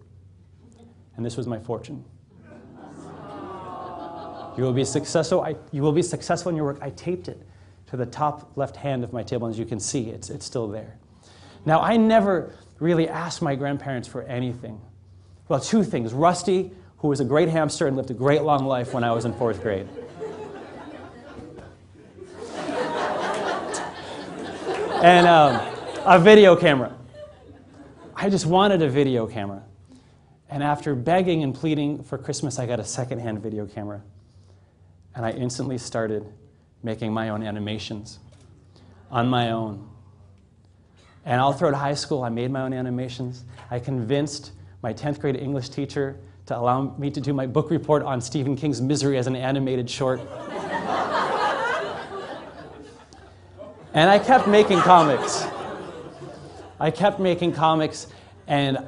And 1.17 1.27
this 1.27 1.37
was 1.37 1.47
my 1.47 1.59
fortune. 1.59 2.03
You 4.57 4.65
will 4.65 4.73
be 4.73 4.85
successful, 4.85 5.43
I, 5.43 5.57
you 5.71 5.83
will 5.83 5.93
be 5.93 6.03
successful 6.03 6.49
in 6.49 6.57
your 6.57 6.65
work. 6.65 6.79
I 6.81 6.91
taped 6.91 7.29
it 7.29 7.47
to 7.89 7.99
the 7.99 8.07
top 8.07 8.57
left 8.57 8.77
hand 8.77 9.05
of 9.05 9.13
my 9.13 9.23
table. 9.23 9.47
And 9.47 9.55
as 9.55 9.59
you 9.59 9.67
can 9.67 9.81
see, 9.81 10.09
it's, 10.09 10.31
it's 10.31 10.47
still 10.47 10.69
there. 10.69 10.97
Now, 11.64 11.81
I 11.81 11.97
never 11.97 12.52
really 12.81 13.09
asked 13.09 13.42
my 13.42 13.54
grandparents 13.54 14.09
for 14.09 14.23
anything. 14.23 14.81
Well, 15.49 15.61
two 15.61 15.85
things. 15.85 16.12
Rusty, 16.12 16.73
who 16.99 17.09
was 17.09 17.21
a 17.21 17.25
great 17.25 17.49
hamster 17.49 17.87
and 17.87 17.97
lived 17.97 18.11
a 18.11 18.14
great 18.14 18.42
long 18.42 18.64
life 18.64 18.92
when 18.92 19.04
I 19.04 19.12
was 19.12 19.25
in 19.25 19.33
fourth 19.35 19.62
grade. 19.62 19.88
and 25.02 25.26
um, 25.26 25.61
a 26.04 26.19
video 26.19 26.54
camera. 26.54 26.97
I 28.14 28.31
just 28.31 28.47
wanted 28.47 28.83
a 28.83 28.88
video 28.88 29.26
camera. 29.26 29.64
And 30.49 30.62
after 30.62 30.95
begging 30.95 31.42
and 31.42 31.54
pleading 31.54 32.04
for 32.04 32.19
Christmas, 32.19 32.59
I 32.59 32.66
got 32.66 32.78
a 32.78 32.85
secondhand 32.85 33.42
video 33.42 33.66
camera. 33.66 34.02
And 35.14 35.26
I 35.26 35.33
instantly 35.33 35.76
started 35.78 36.25
making 36.85 37.12
my 37.12 37.31
own 37.31 37.42
animations 37.42 38.21
on 39.11 39.28
my 39.28 39.50
own. 39.50 39.88
And 41.25 41.41
all 41.41 41.52
throughout 41.52 41.75
high 41.75 41.95
school, 41.95 42.23
I 42.25 42.29
made 42.29 42.50
my 42.50 42.62
own 42.62 42.73
animations. 42.73 43.45
I 43.71 43.79
convinced 43.79 44.52
my 44.83 44.93
10th 44.93 45.21
grade 45.21 45.37
English 45.37 45.69
teacher 45.69 46.19
to 46.47 46.59
allow 46.59 46.97
me 46.99 47.11
to 47.11 47.21
do 47.21 47.33
my 47.33 47.47
book 47.47 47.71
report 47.71 48.02
on 48.02 48.21
Stephen 48.21 48.57
King's 48.57 48.83
Misery 48.83 49.17
as 49.19 49.29
an 49.29 49.37
animated 49.37 49.88
short. 49.88 50.21
and 53.95 54.11
I 54.11 54.19
kept 54.19 54.49
making 54.49 54.81
comics. 54.81 55.47
I 56.81 56.91
kept 56.91 57.21
making 57.21 57.52
comics, 57.52 58.09
and 58.49 58.85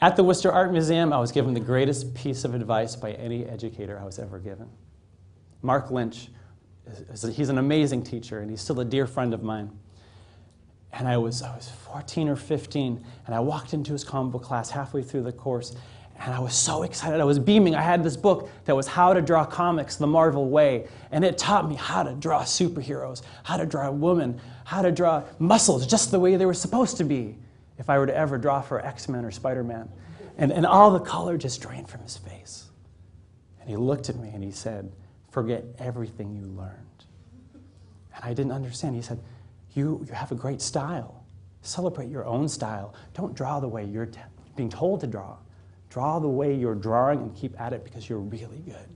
at 0.00 0.16
the 0.16 0.24
Worcester 0.24 0.50
Art 0.50 0.72
Museum, 0.72 1.12
I 1.12 1.18
was 1.18 1.30
given 1.30 1.52
the 1.52 1.60
greatest 1.60 2.14
piece 2.14 2.44
of 2.44 2.54
advice 2.54 2.96
by 2.96 3.12
any 3.12 3.44
educator 3.44 3.98
I 4.00 4.04
was 4.04 4.18
ever 4.18 4.38
given. 4.38 4.70
Mark 5.60 5.90
Lynch, 5.90 6.28
he's 7.30 7.50
an 7.50 7.58
amazing 7.58 8.02
teacher, 8.02 8.40
and 8.40 8.48
he's 8.48 8.62
still 8.62 8.80
a 8.80 8.84
dear 8.84 9.06
friend 9.06 9.34
of 9.34 9.42
mine. 9.42 9.70
And 10.92 11.06
I 11.06 11.16
was, 11.16 11.42
I 11.42 11.54
was 11.54 11.68
14 11.68 12.28
or 12.28 12.36
15, 12.36 13.04
and 13.26 13.34
I 13.34 13.40
walked 13.40 13.74
into 13.74 13.92
his 13.92 14.04
comic 14.04 14.32
book 14.32 14.42
class 14.42 14.70
halfway 14.70 15.02
through 15.02 15.22
the 15.22 15.32
course, 15.32 15.76
and 16.20 16.34
I 16.34 16.40
was 16.40 16.54
so 16.54 16.82
excited. 16.82 17.20
I 17.20 17.24
was 17.24 17.38
beaming. 17.38 17.74
I 17.74 17.82
had 17.82 18.02
this 18.02 18.16
book 18.16 18.50
that 18.64 18.74
was 18.74 18.88
How 18.88 19.12
to 19.12 19.22
Draw 19.22 19.44
Comics 19.46 19.96
the 19.96 20.06
Marvel 20.06 20.48
Way, 20.48 20.88
and 21.12 21.24
it 21.24 21.38
taught 21.38 21.68
me 21.68 21.76
how 21.76 22.02
to 22.02 22.14
draw 22.14 22.42
superheroes, 22.42 23.22
how 23.44 23.56
to 23.56 23.66
draw 23.66 23.90
women, 23.90 24.40
how 24.64 24.82
to 24.82 24.90
draw 24.90 25.22
muscles 25.38 25.86
just 25.86 26.10
the 26.10 26.18
way 26.18 26.36
they 26.36 26.46
were 26.46 26.54
supposed 26.54 26.96
to 26.96 27.04
be 27.04 27.36
if 27.78 27.88
I 27.88 27.98
were 27.98 28.06
to 28.06 28.16
ever 28.16 28.36
draw 28.36 28.60
for 28.60 28.84
X 28.84 29.08
Men 29.08 29.24
or 29.24 29.30
Spider 29.30 29.62
Man. 29.62 29.88
And, 30.36 30.52
and 30.52 30.66
all 30.66 30.90
the 30.90 31.00
color 31.00 31.36
just 31.36 31.60
drained 31.60 31.88
from 31.88 32.02
his 32.02 32.16
face. 32.16 32.66
And 33.60 33.68
he 33.68 33.76
looked 33.76 34.08
at 34.08 34.16
me 34.16 34.30
and 34.30 34.42
he 34.42 34.50
said, 34.50 34.92
Forget 35.30 35.64
everything 35.78 36.34
you 36.34 36.42
learned. 36.42 37.04
And 38.14 38.24
I 38.24 38.30
didn't 38.30 38.52
understand. 38.52 38.96
He 38.96 39.02
said, 39.02 39.20
You, 39.74 40.04
you 40.06 40.12
have 40.12 40.32
a 40.32 40.34
great 40.34 40.60
style. 40.60 41.24
Celebrate 41.62 42.08
your 42.08 42.24
own 42.24 42.48
style. 42.48 42.94
Don't 43.14 43.34
draw 43.34 43.60
the 43.60 43.68
way 43.68 43.84
you're 43.84 44.06
t- 44.06 44.20
being 44.56 44.68
told 44.68 45.00
to 45.00 45.06
draw. 45.06 45.36
Draw 45.90 46.20
the 46.20 46.28
way 46.28 46.54
you're 46.54 46.74
drawing 46.74 47.20
and 47.20 47.34
keep 47.34 47.60
at 47.60 47.72
it 47.72 47.84
because 47.84 48.08
you're 48.08 48.18
really 48.18 48.58
good. 48.58 48.88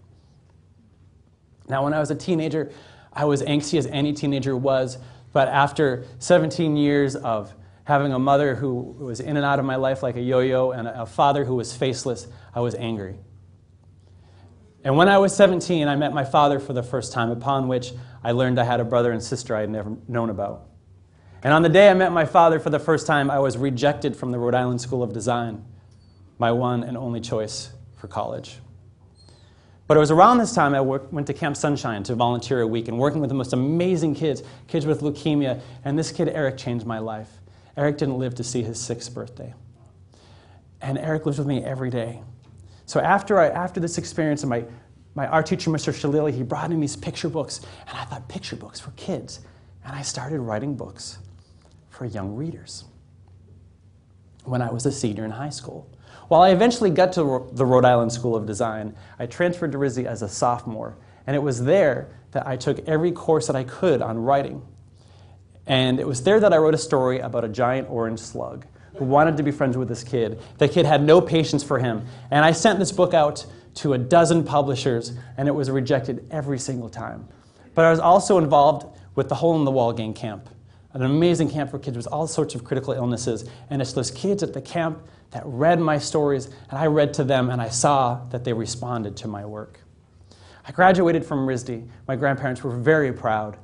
Now, 1.68 1.84
when 1.84 1.94
I 1.94 2.00
was 2.00 2.10
a 2.10 2.14
teenager, 2.14 2.72
I 3.12 3.24
was 3.24 3.42
angsty 3.42 3.78
as 3.78 3.86
any 3.86 4.12
teenager 4.12 4.56
was, 4.56 4.98
but 5.32 5.48
after 5.48 6.04
17 6.18 6.76
years 6.76 7.16
of 7.16 7.54
having 7.84 8.12
a 8.12 8.18
mother 8.18 8.54
who 8.54 8.74
was 8.74 9.20
in 9.20 9.36
and 9.36 9.44
out 9.44 9.58
of 9.58 9.64
my 9.64 9.76
life 9.76 10.02
like 10.02 10.16
a 10.16 10.20
yo 10.20 10.40
yo 10.40 10.70
and 10.70 10.86
a 10.86 11.06
father 11.06 11.44
who 11.44 11.54
was 11.54 11.74
faceless, 11.74 12.26
I 12.54 12.60
was 12.60 12.74
angry. 12.74 13.18
And 14.84 14.96
when 14.96 15.08
I 15.08 15.18
was 15.18 15.34
17, 15.34 15.86
I 15.86 15.96
met 15.96 16.12
my 16.12 16.24
father 16.24 16.58
for 16.58 16.72
the 16.72 16.82
first 16.82 17.12
time, 17.12 17.30
upon 17.30 17.68
which 17.68 17.92
I 18.24 18.32
learned 18.32 18.58
I 18.58 18.64
had 18.64 18.80
a 18.80 18.84
brother 18.84 19.12
and 19.12 19.22
sister 19.22 19.56
I 19.56 19.60
had 19.60 19.70
never 19.70 19.96
known 20.08 20.30
about. 20.30 20.68
And 21.42 21.52
on 21.52 21.62
the 21.62 21.68
day 21.68 21.88
I 21.88 21.94
met 21.94 22.12
my 22.12 22.24
father 22.24 22.60
for 22.60 22.70
the 22.70 22.78
first 22.78 23.06
time, 23.06 23.30
I 23.30 23.40
was 23.40 23.56
rejected 23.56 24.16
from 24.16 24.30
the 24.30 24.38
Rhode 24.38 24.54
Island 24.54 24.80
School 24.80 25.02
of 25.02 25.12
Design, 25.12 25.64
my 26.38 26.52
one 26.52 26.84
and 26.84 26.96
only 26.96 27.20
choice 27.20 27.72
for 27.96 28.06
college. 28.06 28.58
But 29.88 29.96
it 29.96 30.00
was 30.00 30.10
around 30.10 30.38
this 30.38 30.54
time 30.54 30.74
I 30.74 30.80
work, 30.80 31.12
went 31.12 31.26
to 31.26 31.34
Camp 31.34 31.56
Sunshine 31.56 32.02
to 32.04 32.14
volunteer 32.14 32.60
a 32.60 32.66
week 32.66 32.88
and 32.88 32.98
working 32.98 33.20
with 33.20 33.28
the 33.28 33.34
most 33.34 33.52
amazing 33.52 34.14
kids, 34.14 34.42
kids 34.68 34.86
with 34.86 35.00
leukemia. 35.00 35.60
And 35.84 35.98
this 35.98 36.12
kid, 36.12 36.28
Eric, 36.28 36.56
changed 36.56 36.86
my 36.86 36.98
life. 36.98 37.28
Eric 37.76 37.98
didn't 37.98 38.18
live 38.18 38.34
to 38.36 38.44
see 38.44 38.62
his 38.62 38.80
sixth 38.80 39.12
birthday. 39.12 39.52
And 40.80 40.96
Eric 40.96 41.26
lives 41.26 41.38
with 41.38 41.46
me 41.46 41.64
every 41.64 41.90
day. 41.90 42.22
So 42.86 43.00
after, 43.00 43.38
I, 43.38 43.48
after 43.48 43.80
this 43.80 43.98
experience, 43.98 44.42
and 44.42 44.50
my, 44.50 44.64
my 45.14 45.26
art 45.26 45.46
teacher, 45.46 45.70
Mr. 45.70 45.92
Shalili, 45.92 46.32
he 46.32 46.42
brought 46.42 46.70
in 46.70 46.80
these 46.80 46.96
picture 46.96 47.28
books. 47.28 47.60
And 47.86 47.96
I 47.96 48.04
thought, 48.04 48.28
picture 48.28 48.56
books 48.56 48.80
for 48.80 48.92
kids. 48.92 49.40
And 49.84 49.94
I 49.94 50.02
started 50.02 50.40
writing 50.40 50.74
books 50.74 51.18
for 51.90 52.06
young 52.06 52.34
readers 52.34 52.84
when 54.44 54.62
I 54.62 54.70
was 54.70 54.86
a 54.86 54.92
senior 54.92 55.24
in 55.24 55.30
high 55.30 55.50
school. 55.50 55.88
While 56.28 56.42
I 56.42 56.50
eventually 56.50 56.90
got 56.90 57.12
to 57.14 57.48
the 57.52 57.66
Rhode 57.66 57.84
Island 57.84 58.12
School 58.12 58.34
of 58.34 58.46
Design, 58.46 58.96
I 59.18 59.26
transferred 59.26 59.72
to 59.72 59.78
RISD 59.78 60.06
as 60.06 60.22
a 60.22 60.28
sophomore. 60.28 60.96
And 61.26 61.36
it 61.36 61.40
was 61.40 61.62
there 61.62 62.16
that 62.30 62.46
I 62.46 62.56
took 62.56 62.78
every 62.88 63.12
course 63.12 63.46
that 63.48 63.56
I 63.56 63.64
could 63.64 64.00
on 64.00 64.18
writing. 64.18 64.62
And 65.66 66.00
it 66.00 66.06
was 66.06 66.22
there 66.22 66.40
that 66.40 66.52
I 66.52 66.56
wrote 66.56 66.74
a 66.74 66.78
story 66.78 67.20
about 67.20 67.44
a 67.44 67.48
giant 67.48 67.88
orange 67.90 68.18
slug 68.18 68.66
who 68.96 69.04
wanted 69.04 69.36
to 69.36 69.42
be 69.42 69.50
friends 69.50 69.76
with 69.76 69.88
this 69.88 70.02
kid. 70.02 70.40
The 70.58 70.68
kid 70.68 70.86
had 70.86 71.02
no 71.02 71.20
patience 71.20 71.62
for 71.62 71.78
him. 71.78 72.04
And 72.30 72.44
I 72.44 72.52
sent 72.52 72.78
this 72.78 72.92
book 72.92 73.14
out 73.14 73.46
to 73.74 73.94
a 73.94 73.98
dozen 73.98 74.44
publishers, 74.44 75.12
and 75.36 75.48
it 75.48 75.52
was 75.52 75.70
rejected 75.70 76.26
every 76.30 76.58
single 76.58 76.88
time. 76.88 77.26
But 77.74 77.84
I 77.84 77.90
was 77.90 78.00
also 78.00 78.38
involved 78.38 78.86
with 79.14 79.28
the 79.28 79.34
Hole 79.34 79.56
in 79.56 79.64
the 79.64 79.70
Wall 79.70 79.92
Gang 79.92 80.14
Camp, 80.14 80.48
an 80.92 81.02
amazing 81.02 81.50
camp 81.50 81.70
for 81.70 81.78
kids 81.78 81.96
with 81.96 82.06
all 82.08 82.26
sorts 82.26 82.54
of 82.54 82.64
critical 82.64 82.92
illnesses. 82.92 83.48
And 83.70 83.80
it's 83.80 83.92
those 83.92 84.10
kids 84.10 84.42
at 84.42 84.52
the 84.52 84.60
camp 84.60 85.06
that 85.30 85.42
read 85.46 85.80
my 85.80 85.98
stories, 85.98 86.46
and 86.70 86.78
I 86.78 86.86
read 86.86 87.14
to 87.14 87.24
them, 87.24 87.48
and 87.48 87.62
I 87.62 87.70
saw 87.70 88.24
that 88.30 88.44
they 88.44 88.52
responded 88.52 89.16
to 89.18 89.28
my 89.28 89.46
work. 89.46 89.80
I 90.66 90.72
graduated 90.72 91.24
from 91.24 91.46
RISD. 91.46 91.88
My 92.06 92.16
grandparents 92.16 92.62
were 92.62 92.76
very 92.76 93.12
proud. 93.12 93.56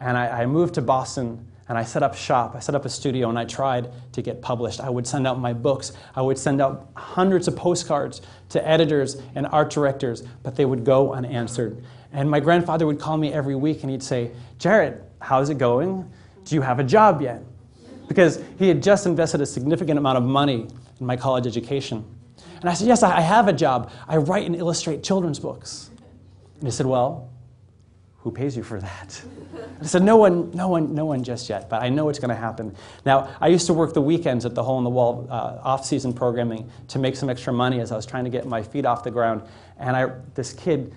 And 0.00 0.18
I, 0.18 0.42
I 0.42 0.46
moved 0.46 0.74
to 0.74 0.82
Boston 0.82 1.46
and 1.68 1.78
I 1.78 1.82
set 1.82 2.02
up 2.02 2.14
shop. 2.14 2.54
I 2.54 2.60
set 2.60 2.74
up 2.74 2.84
a 2.84 2.88
studio 2.88 3.28
and 3.28 3.38
I 3.38 3.44
tried 3.44 3.90
to 4.12 4.22
get 4.22 4.42
published. 4.42 4.80
I 4.80 4.90
would 4.90 5.06
send 5.06 5.26
out 5.26 5.38
my 5.38 5.52
books. 5.52 5.92
I 6.14 6.20
would 6.20 6.36
send 6.36 6.60
out 6.60 6.90
hundreds 6.94 7.48
of 7.48 7.56
postcards 7.56 8.20
to 8.50 8.66
editors 8.68 9.20
and 9.34 9.46
art 9.46 9.70
directors, 9.70 10.22
but 10.42 10.56
they 10.56 10.64
would 10.64 10.84
go 10.84 11.14
unanswered. 11.14 11.82
And 12.12 12.30
my 12.30 12.40
grandfather 12.40 12.86
would 12.86 13.00
call 13.00 13.16
me 13.16 13.32
every 13.32 13.54
week 13.54 13.82
and 13.82 13.90
he'd 13.90 14.02
say, 14.02 14.30
Jarrett, 14.58 15.02
how's 15.20 15.48
it 15.48 15.58
going? 15.58 16.10
Do 16.44 16.54
you 16.54 16.60
have 16.60 16.78
a 16.78 16.84
job 16.84 17.22
yet? 17.22 17.42
Because 18.08 18.42
he 18.58 18.68
had 18.68 18.82
just 18.82 19.06
invested 19.06 19.40
a 19.40 19.46
significant 19.46 19.98
amount 19.98 20.18
of 20.18 20.24
money 20.24 20.68
in 21.00 21.06
my 21.06 21.16
college 21.16 21.46
education. 21.46 22.04
And 22.60 22.68
I 22.68 22.74
said, 22.74 22.86
Yes, 22.86 23.02
I 23.02 23.20
have 23.20 23.48
a 23.48 23.52
job. 23.52 23.90
I 24.06 24.18
write 24.18 24.46
and 24.46 24.54
illustrate 24.54 25.02
children's 25.02 25.38
books. 25.38 25.90
And 26.58 26.64
he 26.64 26.70
said, 26.70 26.86
Well, 26.86 27.30
who 28.24 28.30
pays 28.30 28.56
you 28.56 28.62
for 28.62 28.80
that? 28.80 29.22
I 29.82 29.84
said, 29.84 30.02
no 30.02 30.16
one, 30.16 30.50
no 30.52 30.68
one, 30.68 30.94
no 30.94 31.04
one 31.04 31.22
just 31.22 31.50
yet, 31.50 31.68
but 31.68 31.82
I 31.82 31.90
know 31.90 32.08
it's 32.08 32.18
going 32.18 32.30
to 32.30 32.34
happen. 32.34 32.74
Now, 33.04 33.28
I 33.38 33.48
used 33.48 33.66
to 33.66 33.74
work 33.74 33.92
the 33.92 34.00
weekends 34.00 34.46
at 34.46 34.54
the 34.54 34.62
Hole 34.62 34.78
in 34.78 34.84
the 34.84 34.90
Wall 34.90 35.28
uh, 35.30 35.58
off-season 35.62 36.14
programming 36.14 36.70
to 36.88 36.98
make 36.98 37.16
some 37.16 37.28
extra 37.28 37.52
money 37.52 37.80
as 37.80 37.92
I 37.92 37.96
was 37.96 38.06
trying 38.06 38.24
to 38.24 38.30
get 38.30 38.46
my 38.46 38.62
feet 38.62 38.86
off 38.86 39.04
the 39.04 39.10
ground. 39.10 39.42
And 39.78 39.94
I, 39.94 40.06
this 40.34 40.54
kid, 40.54 40.94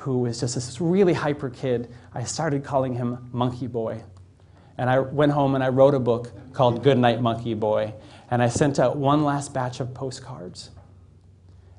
who 0.00 0.20
was 0.20 0.40
just 0.40 0.54
this 0.54 0.80
really 0.80 1.12
hyper 1.12 1.50
kid, 1.50 1.92
I 2.14 2.24
started 2.24 2.64
calling 2.64 2.94
him 2.94 3.28
Monkey 3.30 3.66
Boy. 3.66 4.02
And 4.78 4.88
I 4.88 5.00
went 5.00 5.32
home 5.32 5.54
and 5.54 5.62
I 5.62 5.68
wrote 5.68 5.92
a 5.92 6.00
book 6.00 6.32
called 6.54 6.82
Good 6.82 6.96
Night 6.96 7.20
Monkey 7.20 7.52
Boy. 7.52 7.92
And 8.30 8.42
I 8.42 8.48
sent 8.48 8.78
out 8.78 8.96
one 8.96 9.22
last 9.22 9.52
batch 9.52 9.80
of 9.80 9.92
postcards. 9.92 10.70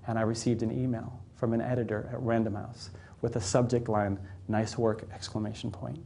And 0.06 0.20
I 0.20 0.22
received 0.22 0.62
an 0.62 0.72
email 0.72 1.20
from 1.38 1.54
an 1.54 1.62
editor 1.62 2.08
at 2.14 2.20
Random 2.20 2.54
House 2.54 2.92
with 3.22 3.36
a 3.36 3.42
subject 3.42 3.90
line, 3.90 4.20
nice 4.48 4.78
work, 4.78 5.04
exclamation 5.14 5.72
point. 5.72 6.00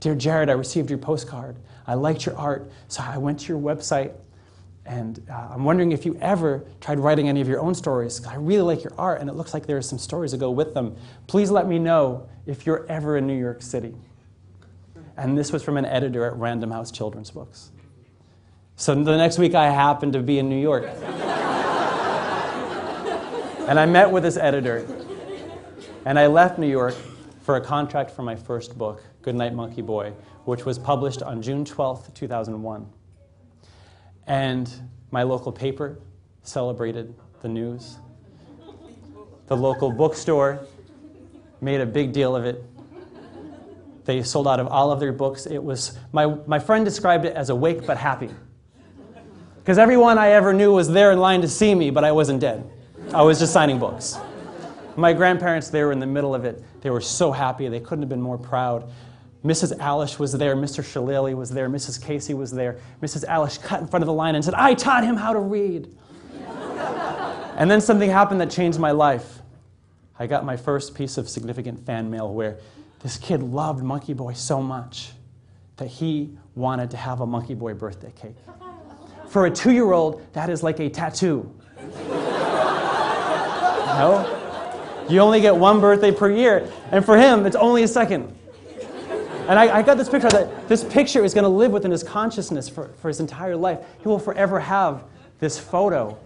Dear 0.00 0.14
Jarrett, 0.14 0.48
I 0.48 0.52
received 0.52 0.90
your 0.90 0.98
postcard. 0.98 1.56
I 1.86 1.94
liked 1.94 2.26
your 2.26 2.36
art, 2.36 2.70
so 2.88 3.02
I 3.02 3.18
went 3.18 3.40
to 3.40 3.46
your 3.48 3.60
website 3.60 4.12
and 4.84 5.24
uh, 5.30 5.50
I'm 5.52 5.62
wondering 5.64 5.92
if 5.92 6.04
you 6.04 6.18
ever 6.20 6.64
tried 6.80 6.98
writing 6.98 7.28
any 7.28 7.40
of 7.40 7.46
your 7.46 7.60
own 7.60 7.74
stories. 7.74 8.26
I 8.26 8.34
really 8.34 8.62
like 8.62 8.82
your 8.82 8.94
art, 8.98 9.20
and 9.20 9.30
it 9.30 9.34
looks 9.34 9.54
like 9.54 9.66
there 9.66 9.76
are 9.76 9.82
some 9.82 9.98
stories 9.98 10.32
that 10.32 10.38
go 10.38 10.50
with 10.50 10.74
them. 10.74 10.96
Please 11.28 11.52
let 11.52 11.68
me 11.68 11.78
know 11.78 12.28
if 12.46 12.66
you're 12.66 12.84
ever 12.88 13.16
in 13.16 13.26
New 13.26 13.38
York 13.38 13.62
City. 13.62 13.94
And 15.16 15.38
this 15.38 15.52
was 15.52 15.62
from 15.62 15.76
an 15.76 15.84
editor 15.84 16.24
at 16.26 16.34
Random 16.34 16.72
House 16.72 16.90
Children's 16.90 17.30
Books. 17.30 17.70
So 18.74 18.94
the 18.94 19.16
next 19.16 19.38
week, 19.38 19.54
I 19.54 19.70
happened 19.70 20.14
to 20.14 20.20
be 20.20 20.40
in 20.40 20.48
New 20.48 20.60
York. 20.60 20.84
and 23.68 23.78
I 23.78 23.86
met 23.86 24.10
with 24.10 24.24
this 24.24 24.36
editor, 24.36 24.84
and 26.04 26.18
I 26.18 26.26
left 26.26 26.58
New 26.58 26.68
York 26.68 26.96
for 27.42 27.56
a 27.56 27.60
contract 27.60 28.10
for 28.10 28.22
my 28.22 28.36
first 28.36 28.78
book, 28.78 29.02
Goodnight 29.20 29.52
Monkey 29.52 29.82
Boy, 29.82 30.12
which 30.44 30.64
was 30.64 30.78
published 30.78 31.22
on 31.22 31.42
June 31.42 31.64
12, 31.64 32.14
2001. 32.14 32.86
And 34.26 34.72
my 35.10 35.24
local 35.24 35.50
paper 35.50 35.98
celebrated 36.42 37.14
the 37.42 37.48
news. 37.48 37.98
The 39.48 39.56
local 39.56 39.90
bookstore 39.90 40.66
made 41.60 41.80
a 41.80 41.86
big 41.86 42.12
deal 42.12 42.36
of 42.36 42.44
it. 42.44 42.64
They 44.04 44.22
sold 44.22 44.48
out 44.48 44.60
of 44.60 44.68
all 44.68 44.90
of 44.90 45.00
their 45.00 45.12
books. 45.12 45.46
It 45.46 45.62
was, 45.62 45.98
my, 46.12 46.26
my 46.46 46.58
friend 46.58 46.84
described 46.84 47.24
it 47.24 47.34
as 47.34 47.50
awake 47.50 47.86
but 47.86 47.96
happy. 47.96 48.30
Because 49.56 49.78
everyone 49.78 50.18
I 50.18 50.30
ever 50.30 50.52
knew 50.52 50.72
was 50.72 50.88
there 50.88 51.12
in 51.12 51.18
line 51.18 51.40
to 51.42 51.48
see 51.48 51.74
me, 51.74 51.90
but 51.90 52.04
I 52.04 52.12
wasn't 52.12 52.40
dead. 52.40 52.68
I 53.12 53.22
was 53.22 53.38
just 53.38 53.52
signing 53.52 53.78
books. 53.78 54.16
My 54.96 55.12
grandparents, 55.12 55.68
they 55.68 55.82
were 55.82 55.92
in 55.92 56.00
the 56.00 56.06
middle 56.06 56.34
of 56.34 56.44
it. 56.44 56.62
They 56.82 56.90
were 56.90 57.00
so 57.00 57.32
happy. 57.32 57.68
They 57.68 57.80
couldn't 57.80 58.02
have 58.02 58.08
been 58.08 58.20
more 58.20 58.38
proud. 58.38 58.90
Mrs. 59.44 59.76
Alish 59.78 60.18
was 60.18 60.32
there. 60.32 60.54
Mr. 60.54 60.84
Shillelagh 60.84 61.34
was 61.34 61.50
there. 61.50 61.68
Mrs. 61.68 62.02
Casey 62.02 62.34
was 62.34 62.52
there. 62.52 62.78
Mrs. 63.02 63.24
Alish 63.26 63.60
cut 63.60 63.80
in 63.80 63.88
front 63.88 64.02
of 64.02 64.06
the 64.06 64.12
line 64.12 64.34
and 64.34 64.44
said, 64.44 64.54
I 64.54 64.74
taught 64.74 65.04
him 65.04 65.16
how 65.16 65.32
to 65.32 65.40
read. 65.40 65.96
and 67.56 67.70
then 67.70 67.80
something 67.80 68.10
happened 68.10 68.40
that 68.40 68.50
changed 68.50 68.78
my 68.78 68.92
life. 68.92 69.40
I 70.18 70.26
got 70.26 70.44
my 70.44 70.56
first 70.56 70.94
piece 70.94 71.18
of 71.18 71.28
significant 71.28 71.84
fan 71.84 72.08
mail 72.10 72.32
where 72.32 72.58
this 73.02 73.16
kid 73.16 73.42
loved 73.42 73.82
Monkey 73.82 74.12
Boy 74.14 74.34
so 74.34 74.62
much 74.62 75.12
that 75.76 75.88
he 75.88 76.38
wanted 76.54 76.90
to 76.92 76.96
have 76.96 77.20
a 77.20 77.26
Monkey 77.26 77.54
Boy 77.54 77.74
birthday 77.74 78.12
cake. 78.14 78.36
For 79.28 79.46
a 79.46 79.50
two 79.50 79.72
year 79.72 79.90
old, 79.90 80.24
that 80.34 80.50
is 80.50 80.62
like 80.62 80.78
a 80.78 80.88
tattoo. 80.88 81.52
no? 83.92 84.31
You 85.08 85.20
only 85.20 85.40
get 85.40 85.56
one 85.56 85.80
birthday 85.80 86.12
per 86.12 86.30
year. 86.30 86.70
And 86.90 87.04
for 87.04 87.16
him, 87.16 87.46
it's 87.46 87.56
only 87.56 87.82
a 87.82 87.88
second. 87.88 88.36
And 89.48 89.58
I, 89.58 89.78
I 89.78 89.82
got 89.82 89.98
this 89.98 90.08
picture 90.08 90.28
that 90.28 90.68
this 90.68 90.84
picture 90.84 91.24
is 91.24 91.34
going 91.34 91.44
to 91.44 91.48
live 91.48 91.72
within 91.72 91.90
his 91.90 92.02
consciousness 92.02 92.68
for, 92.68 92.88
for 93.00 93.08
his 93.08 93.18
entire 93.18 93.56
life. 93.56 93.80
He 94.00 94.08
will 94.08 94.18
forever 94.18 94.60
have 94.60 95.04
this 95.40 95.58
photo 95.58 96.16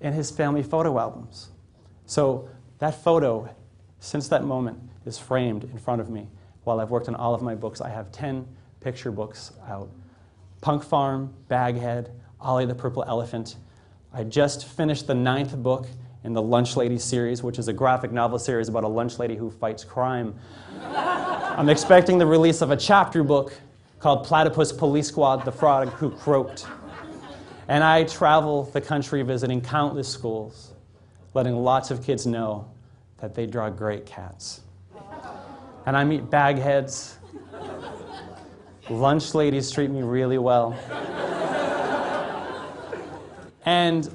in 0.00 0.12
his 0.12 0.30
family 0.30 0.62
photo 0.62 0.98
albums. 0.98 1.48
So 2.06 2.48
that 2.78 3.02
photo, 3.02 3.54
since 3.98 4.28
that 4.28 4.44
moment, 4.44 4.78
is 5.04 5.18
framed 5.18 5.64
in 5.64 5.78
front 5.78 6.00
of 6.00 6.10
me. 6.10 6.28
While 6.64 6.80
I've 6.80 6.90
worked 6.90 7.08
on 7.08 7.16
all 7.16 7.34
of 7.34 7.42
my 7.42 7.54
books, 7.54 7.80
I 7.80 7.88
have 7.88 8.12
10 8.12 8.46
picture 8.80 9.10
books 9.10 9.52
out. 9.68 9.90
Punk 10.60 10.84
Farm, 10.84 11.34
Baghead, 11.48 12.12
Ollie 12.40 12.66
the 12.66 12.74
Purple 12.74 13.04
Elephant. 13.06 13.56
I 14.12 14.24
just 14.24 14.66
finished 14.66 15.06
the 15.06 15.14
ninth 15.14 15.56
book 15.56 15.88
in 16.24 16.32
the 16.32 16.42
Lunch 16.42 16.76
Lady 16.76 16.98
series, 16.98 17.42
which 17.42 17.58
is 17.58 17.68
a 17.68 17.72
graphic 17.72 18.12
novel 18.12 18.38
series 18.38 18.68
about 18.68 18.84
a 18.84 18.88
lunch 18.88 19.18
lady 19.18 19.36
who 19.36 19.50
fights 19.50 19.84
crime. 19.84 20.34
I'm 20.82 21.68
expecting 21.68 22.18
the 22.18 22.26
release 22.26 22.60
of 22.60 22.70
a 22.70 22.76
chapter 22.76 23.22
book 23.22 23.52
called 23.98 24.24
Platypus 24.24 24.72
Police 24.72 25.08
Squad 25.08 25.44
The 25.44 25.52
Frog 25.52 25.88
Who 25.90 26.10
Croaked. 26.10 26.66
And 27.68 27.84
I 27.84 28.04
travel 28.04 28.64
the 28.64 28.80
country 28.80 29.22
visiting 29.22 29.60
countless 29.60 30.08
schools, 30.08 30.72
letting 31.34 31.56
lots 31.56 31.90
of 31.90 32.04
kids 32.04 32.26
know 32.26 32.70
that 33.18 33.34
they 33.34 33.46
draw 33.46 33.68
great 33.70 34.06
cats. 34.06 34.60
And 35.86 35.96
I 35.96 36.04
meet 36.04 36.30
bagheads. 36.30 37.18
Lunch 38.88 39.34
ladies 39.34 39.70
treat 39.70 39.90
me 39.90 40.02
really 40.02 40.38
well. 40.38 40.78
And 43.64 44.08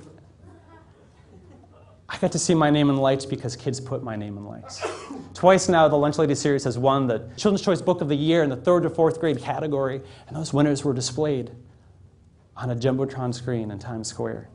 I 2.14 2.18
got 2.20 2.32
to 2.34 2.40
see 2.40 2.54
my 2.54 2.70
name 2.70 2.92
in 2.92 2.98
lights 2.98 3.26
because 3.26 3.56
kids 3.56 3.82
put 3.82 4.04
my 4.04 4.16
name 4.16 4.38
in 4.38 4.46
lights. 4.46 4.86
Twice 5.34 5.68
now, 5.68 5.88
the 5.88 5.96
Lunch 5.96 6.20
Lady 6.20 6.36
series 6.36 6.64
has 6.64 6.78
won 6.78 7.08
the 7.08 7.28
Children's 7.38 7.64
Choice 7.64 7.82
Book 7.82 8.02
of 8.02 8.08
the 8.08 8.16
Year 8.16 8.44
in 8.44 8.52
the 8.52 8.56
third 8.56 8.84
to 8.84 8.90
fourth 8.92 9.20
grade 9.20 9.40
category, 9.40 10.00
and 10.28 10.38
those 10.38 10.54
winners 10.54 10.86
were 10.86 10.94
displayed 10.94 11.50
on 12.56 12.70
a 12.70 12.76
Jumbotron 12.76 13.34
screen 13.34 13.72
in 13.72 13.80
Times 13.80 14.10
Square. 14.10 14.48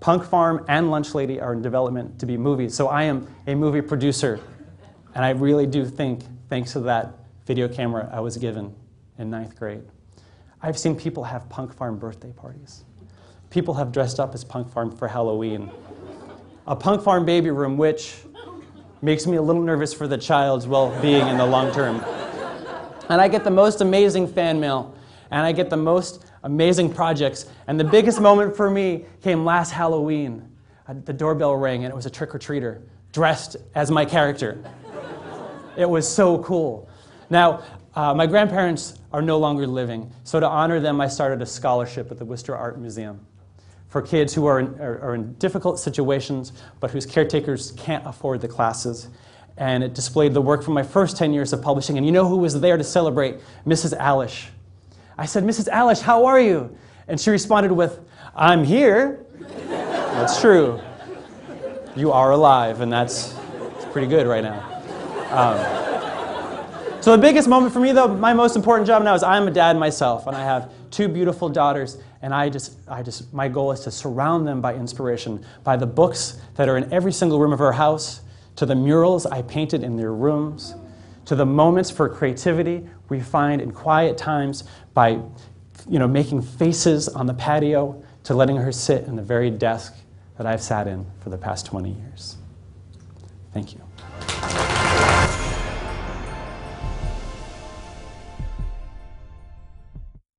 Punk 0.00 0.24
Farm 0.24 0.64
and 0.68 0.90
Lunch 0.90 1.14
Lady 1.14 1.38
are 1.38 1.52
in 1.52 1.60
development 1.60 2.18
to 2.20 2.24
be 2.24 2.38
movies, 2.38 2.74
so 2.74 2.88
I 2.88 3.02
am 3.02 3.28
a 3.46 3.54
movie 3.54 3.82
producer, 3.82 4.40
and 5.14 5.22
I 5.22 5.30
really 5.30 5.66
do 5.66 5.84
think, 5.84 6.22
thanks 6.48 6.72
to 6.72 6.80
that 6.80 7.12
video 7.44 7.68
camera 7.68 8.08
I 8.10 8.20
was 8.20 8.38
given 8.38 8.74
in 9.18 9.28
ninth 9.28 9.58
grade, 9.58 9.84
I've 10.62 10.78
seen 10.78 10.96
people 10.96 11.24
have 11.24 11.46
Punk 11.50 11.74
Farm 11.74 11.98
birthday 11.98 12.32
parties. 12.32 12.84
People 13.50 13.74
have 13.74 13.92
dressed 13.92 14.20
up 14.20 14.34
as 14.34 14.44
Punk 14.44 14.70
Farm 14.70 14.90
for 14.90 15.08
Halloween. 15.08 15.70
A 16.66 16.76
Punk 16.76 17.02
Farm 17.02 17.24
baby 17.24 17.50
room, 17.50 17.78
which 17.78 18.16
makes 19.00 19.26
me 19.26 19.38
a 19.38 19.42
little 19.42 19.62
nervous 19.62 19.94
for 19.94 20.06
the 20.06 20.18
child's 20.18 20.66
well 20.66 20.90
being 21.00 21.26
in 21.28 21.38
the 21.38 21.46
long 21.46 21.72
term. 21.72 22.04
And 23.08 23.22
I 23.22 23.28
get 23.28 23.44
the 23.44 23.50
most 23.50 23.80
amazing 23.80 24.28
fan 24.28 24.60
mail, 24.60 24.94
and 25.30 25.46
I 25.46 25.52
get 25.52 25.70
the 25.70 25.78
most 25.78 26.26
amazing 26.42 26.92
projects. 26.92 27.46
And 27.66 27.80
the 27.80 27.84
biggest 27.84 28.20
moment 28.20 28.54
for 28.54 28.68
me 28.68 29.06
came 29.22 29.46
last 29.46 29.70
Halloween. 29.70 30.46
Uh, 30.86 30.94
The 31.04 31.14
doorbell 31.14 31.56
rang, 31.56 31.84
and 31.84 31.90
it 31.90 31.96
was 31.96 32.04
a 32.04 32.10
trick 32.10 32.34
or 32.34 32.38
treater 32.38 32.82
dressed 33.12 33.56
as 33.74 33.90
my 33.90 34.04
character. 34.04 34.62
It 35.74 35.88
was 35.88 36.06
so 36.06 36.42
cool. 36.42 36.86
Now, 37.30 37.62
uh, 37.94 38.12
my 38.12 38.26
grandparents 38.26 38.98
are 39.10 39.22
no 39.22 39.38
longer 39.38 39.66
living, 39.66 40.12
so 40.22 40.38
to 40.38 40.46
honor 40.46 40.80
them, 40.80 41.00
I 41.00 41.08
started 41.08 41.40
a 41.40 41.46
scholarship 41.46 42.10
at 42.10 42.18
the 42.18 42.26
Worcester 42.26 42.54
Art 42.54 42.78
Museum 42.78 43.26
for 43.88 44.02
kids 44.02 44.34
who 44.34 44.46
are 44.46 44.60
in, 44.60 44.66
are, 44.80 45.00
are 45.00 45.14
in 45.14 45.32
difficult 45.34 45.78
situations 45.78 46.52
but 46.80 46.90
whose 46.90 47.06
caretakers 47.06 47.72
can't 47.72 48.06
afford 48.06 48.40
the 48.40 48.48
classes. 48.48 49.08
And 49.56 49.82
it 49.82 49.94
displayed 49.94 50.34
the 50.34 50.40
work 50.40 50.62
from 50.62 50.74
my 50.74 50.82
first 50.82 51.16
10 51.16 51.32
years 51.32 51.52
of 51.52 51.62
publishing. 51.62 51.96
And 51.96 52.06
you 52.06 52.12
know 52.12 52.28
who 52.28 52.36
was 52.36 52.60
there 52.60 52.76
to 52.76 52.84
celebrate? 52.84 53.38
Mrs. 53.66 53.98
Alish. 53.98 54.46
I 55.16 55.26
said, 55.26 55.42
Mrs. 55.42 55.68
Alish, 55.68 56.00
how 56.00 56.26
are 56.26 56.38
you? 56.38 56.76
And 57.08 57.20
she 57.20 57.30
responded 57.30 57.72
with, 57.72 58.00
I'm 58.36 58.62
here. 58.62 59.24
that's 59.68 60.40
true. 60.40 60.80
You 61.96 62.12
are 62.12 62.30
alive, 62.30 62.80
and 62.82 62.92
that's, 62.92 63.32
that's 63.32 63.86
pretty 63.86 64.06
good 64.06 64.28
right 64.28 64.44
now. 64.44 64.62
Um, 65.32 67.02
so 67.02 67.16
the 67.16 67.20
biggest 67.20 67.48
moment 67.48 67.72
for 67.72 67.80
me, 67.80 67.90
though, 67.90 68.06
my 68.06 68.32
most 68.32 68.54
important 68.54 68.86
job 68.86 69.02
now 69.02 69.14
is 69.14 69.24
I'm 69.24 69.48
a 69.48 69.50
dad 69.50 69.76
myself, 69.76 70.28
and 70.28 70.36
I 70.36 70.44
have 70.44 70.72
two 70.90 71.08
beautiful 71.08 71.48
daughters, 71.48 71.98
and 72.22 72.34
I 72.34 72.48
just, 72.48 72.78
I 72.88 73.02
just, 73.02 73.32
my 73.32 73.48
goal 73.48 73.72
is 73.72 73.80
to 73.80 73.90
surround 73.90 74.46
them 74.46 74.60
by 74.60 74.74
inspiration, 74.74 75.44
by 75.64 75.76
the 75.76 75.86
books 75.86 76.40
that 76.56 76.68
are 76.68 76.76
in 76.76 76.92
every 76.92 77.12
single 77.12 77.38
room 77.38 77.52
of 77.52 77.60
our 77.60 77.72
house, 77.72 78.20
to 78.56 78.66
the 78.66 78.74
murals 78.74 79.24
I 79.26 79.42
painted 79.42 79.82
in 79.82 79.96
their 79.96 80.12
rooms, 80.12 80.74
to 81.26 81.36
the 81.36 81.46
moments 81.46 81.90
for 81.90 82.08
creativity 82.08 82.88
we 83.08 83.20
find 83.20 83.60
in 83.60 83.70
quiet 83.70 84.18
times 84.18 84.64
by, 84.94 85.20
you 85.88 85.98
know, 85.98 86.08
making 86.08 86.42
faces 86.42 87.08
on 87.08 87.26
the 87.26 87.34
patio, 87.34 88.02
to 88.24 88.34
letting 88.34 88.56
her 88.56 88.72
sit 88.72 89.04
in 89.04 89.16
the 89.16 89.22
very 89.22 89.50
desk 89.50 89.94
that 90.36 90.46
I've 90.46 90.60
sat 90.60 90.86
in 90.86 91.06
for 91.20 91.30
the 91.30 91.38
past 91.38 91.66
20 91.66 91.90
years. 91.90 92.36
Thank 93.54 93.72
you. 93.74 93.87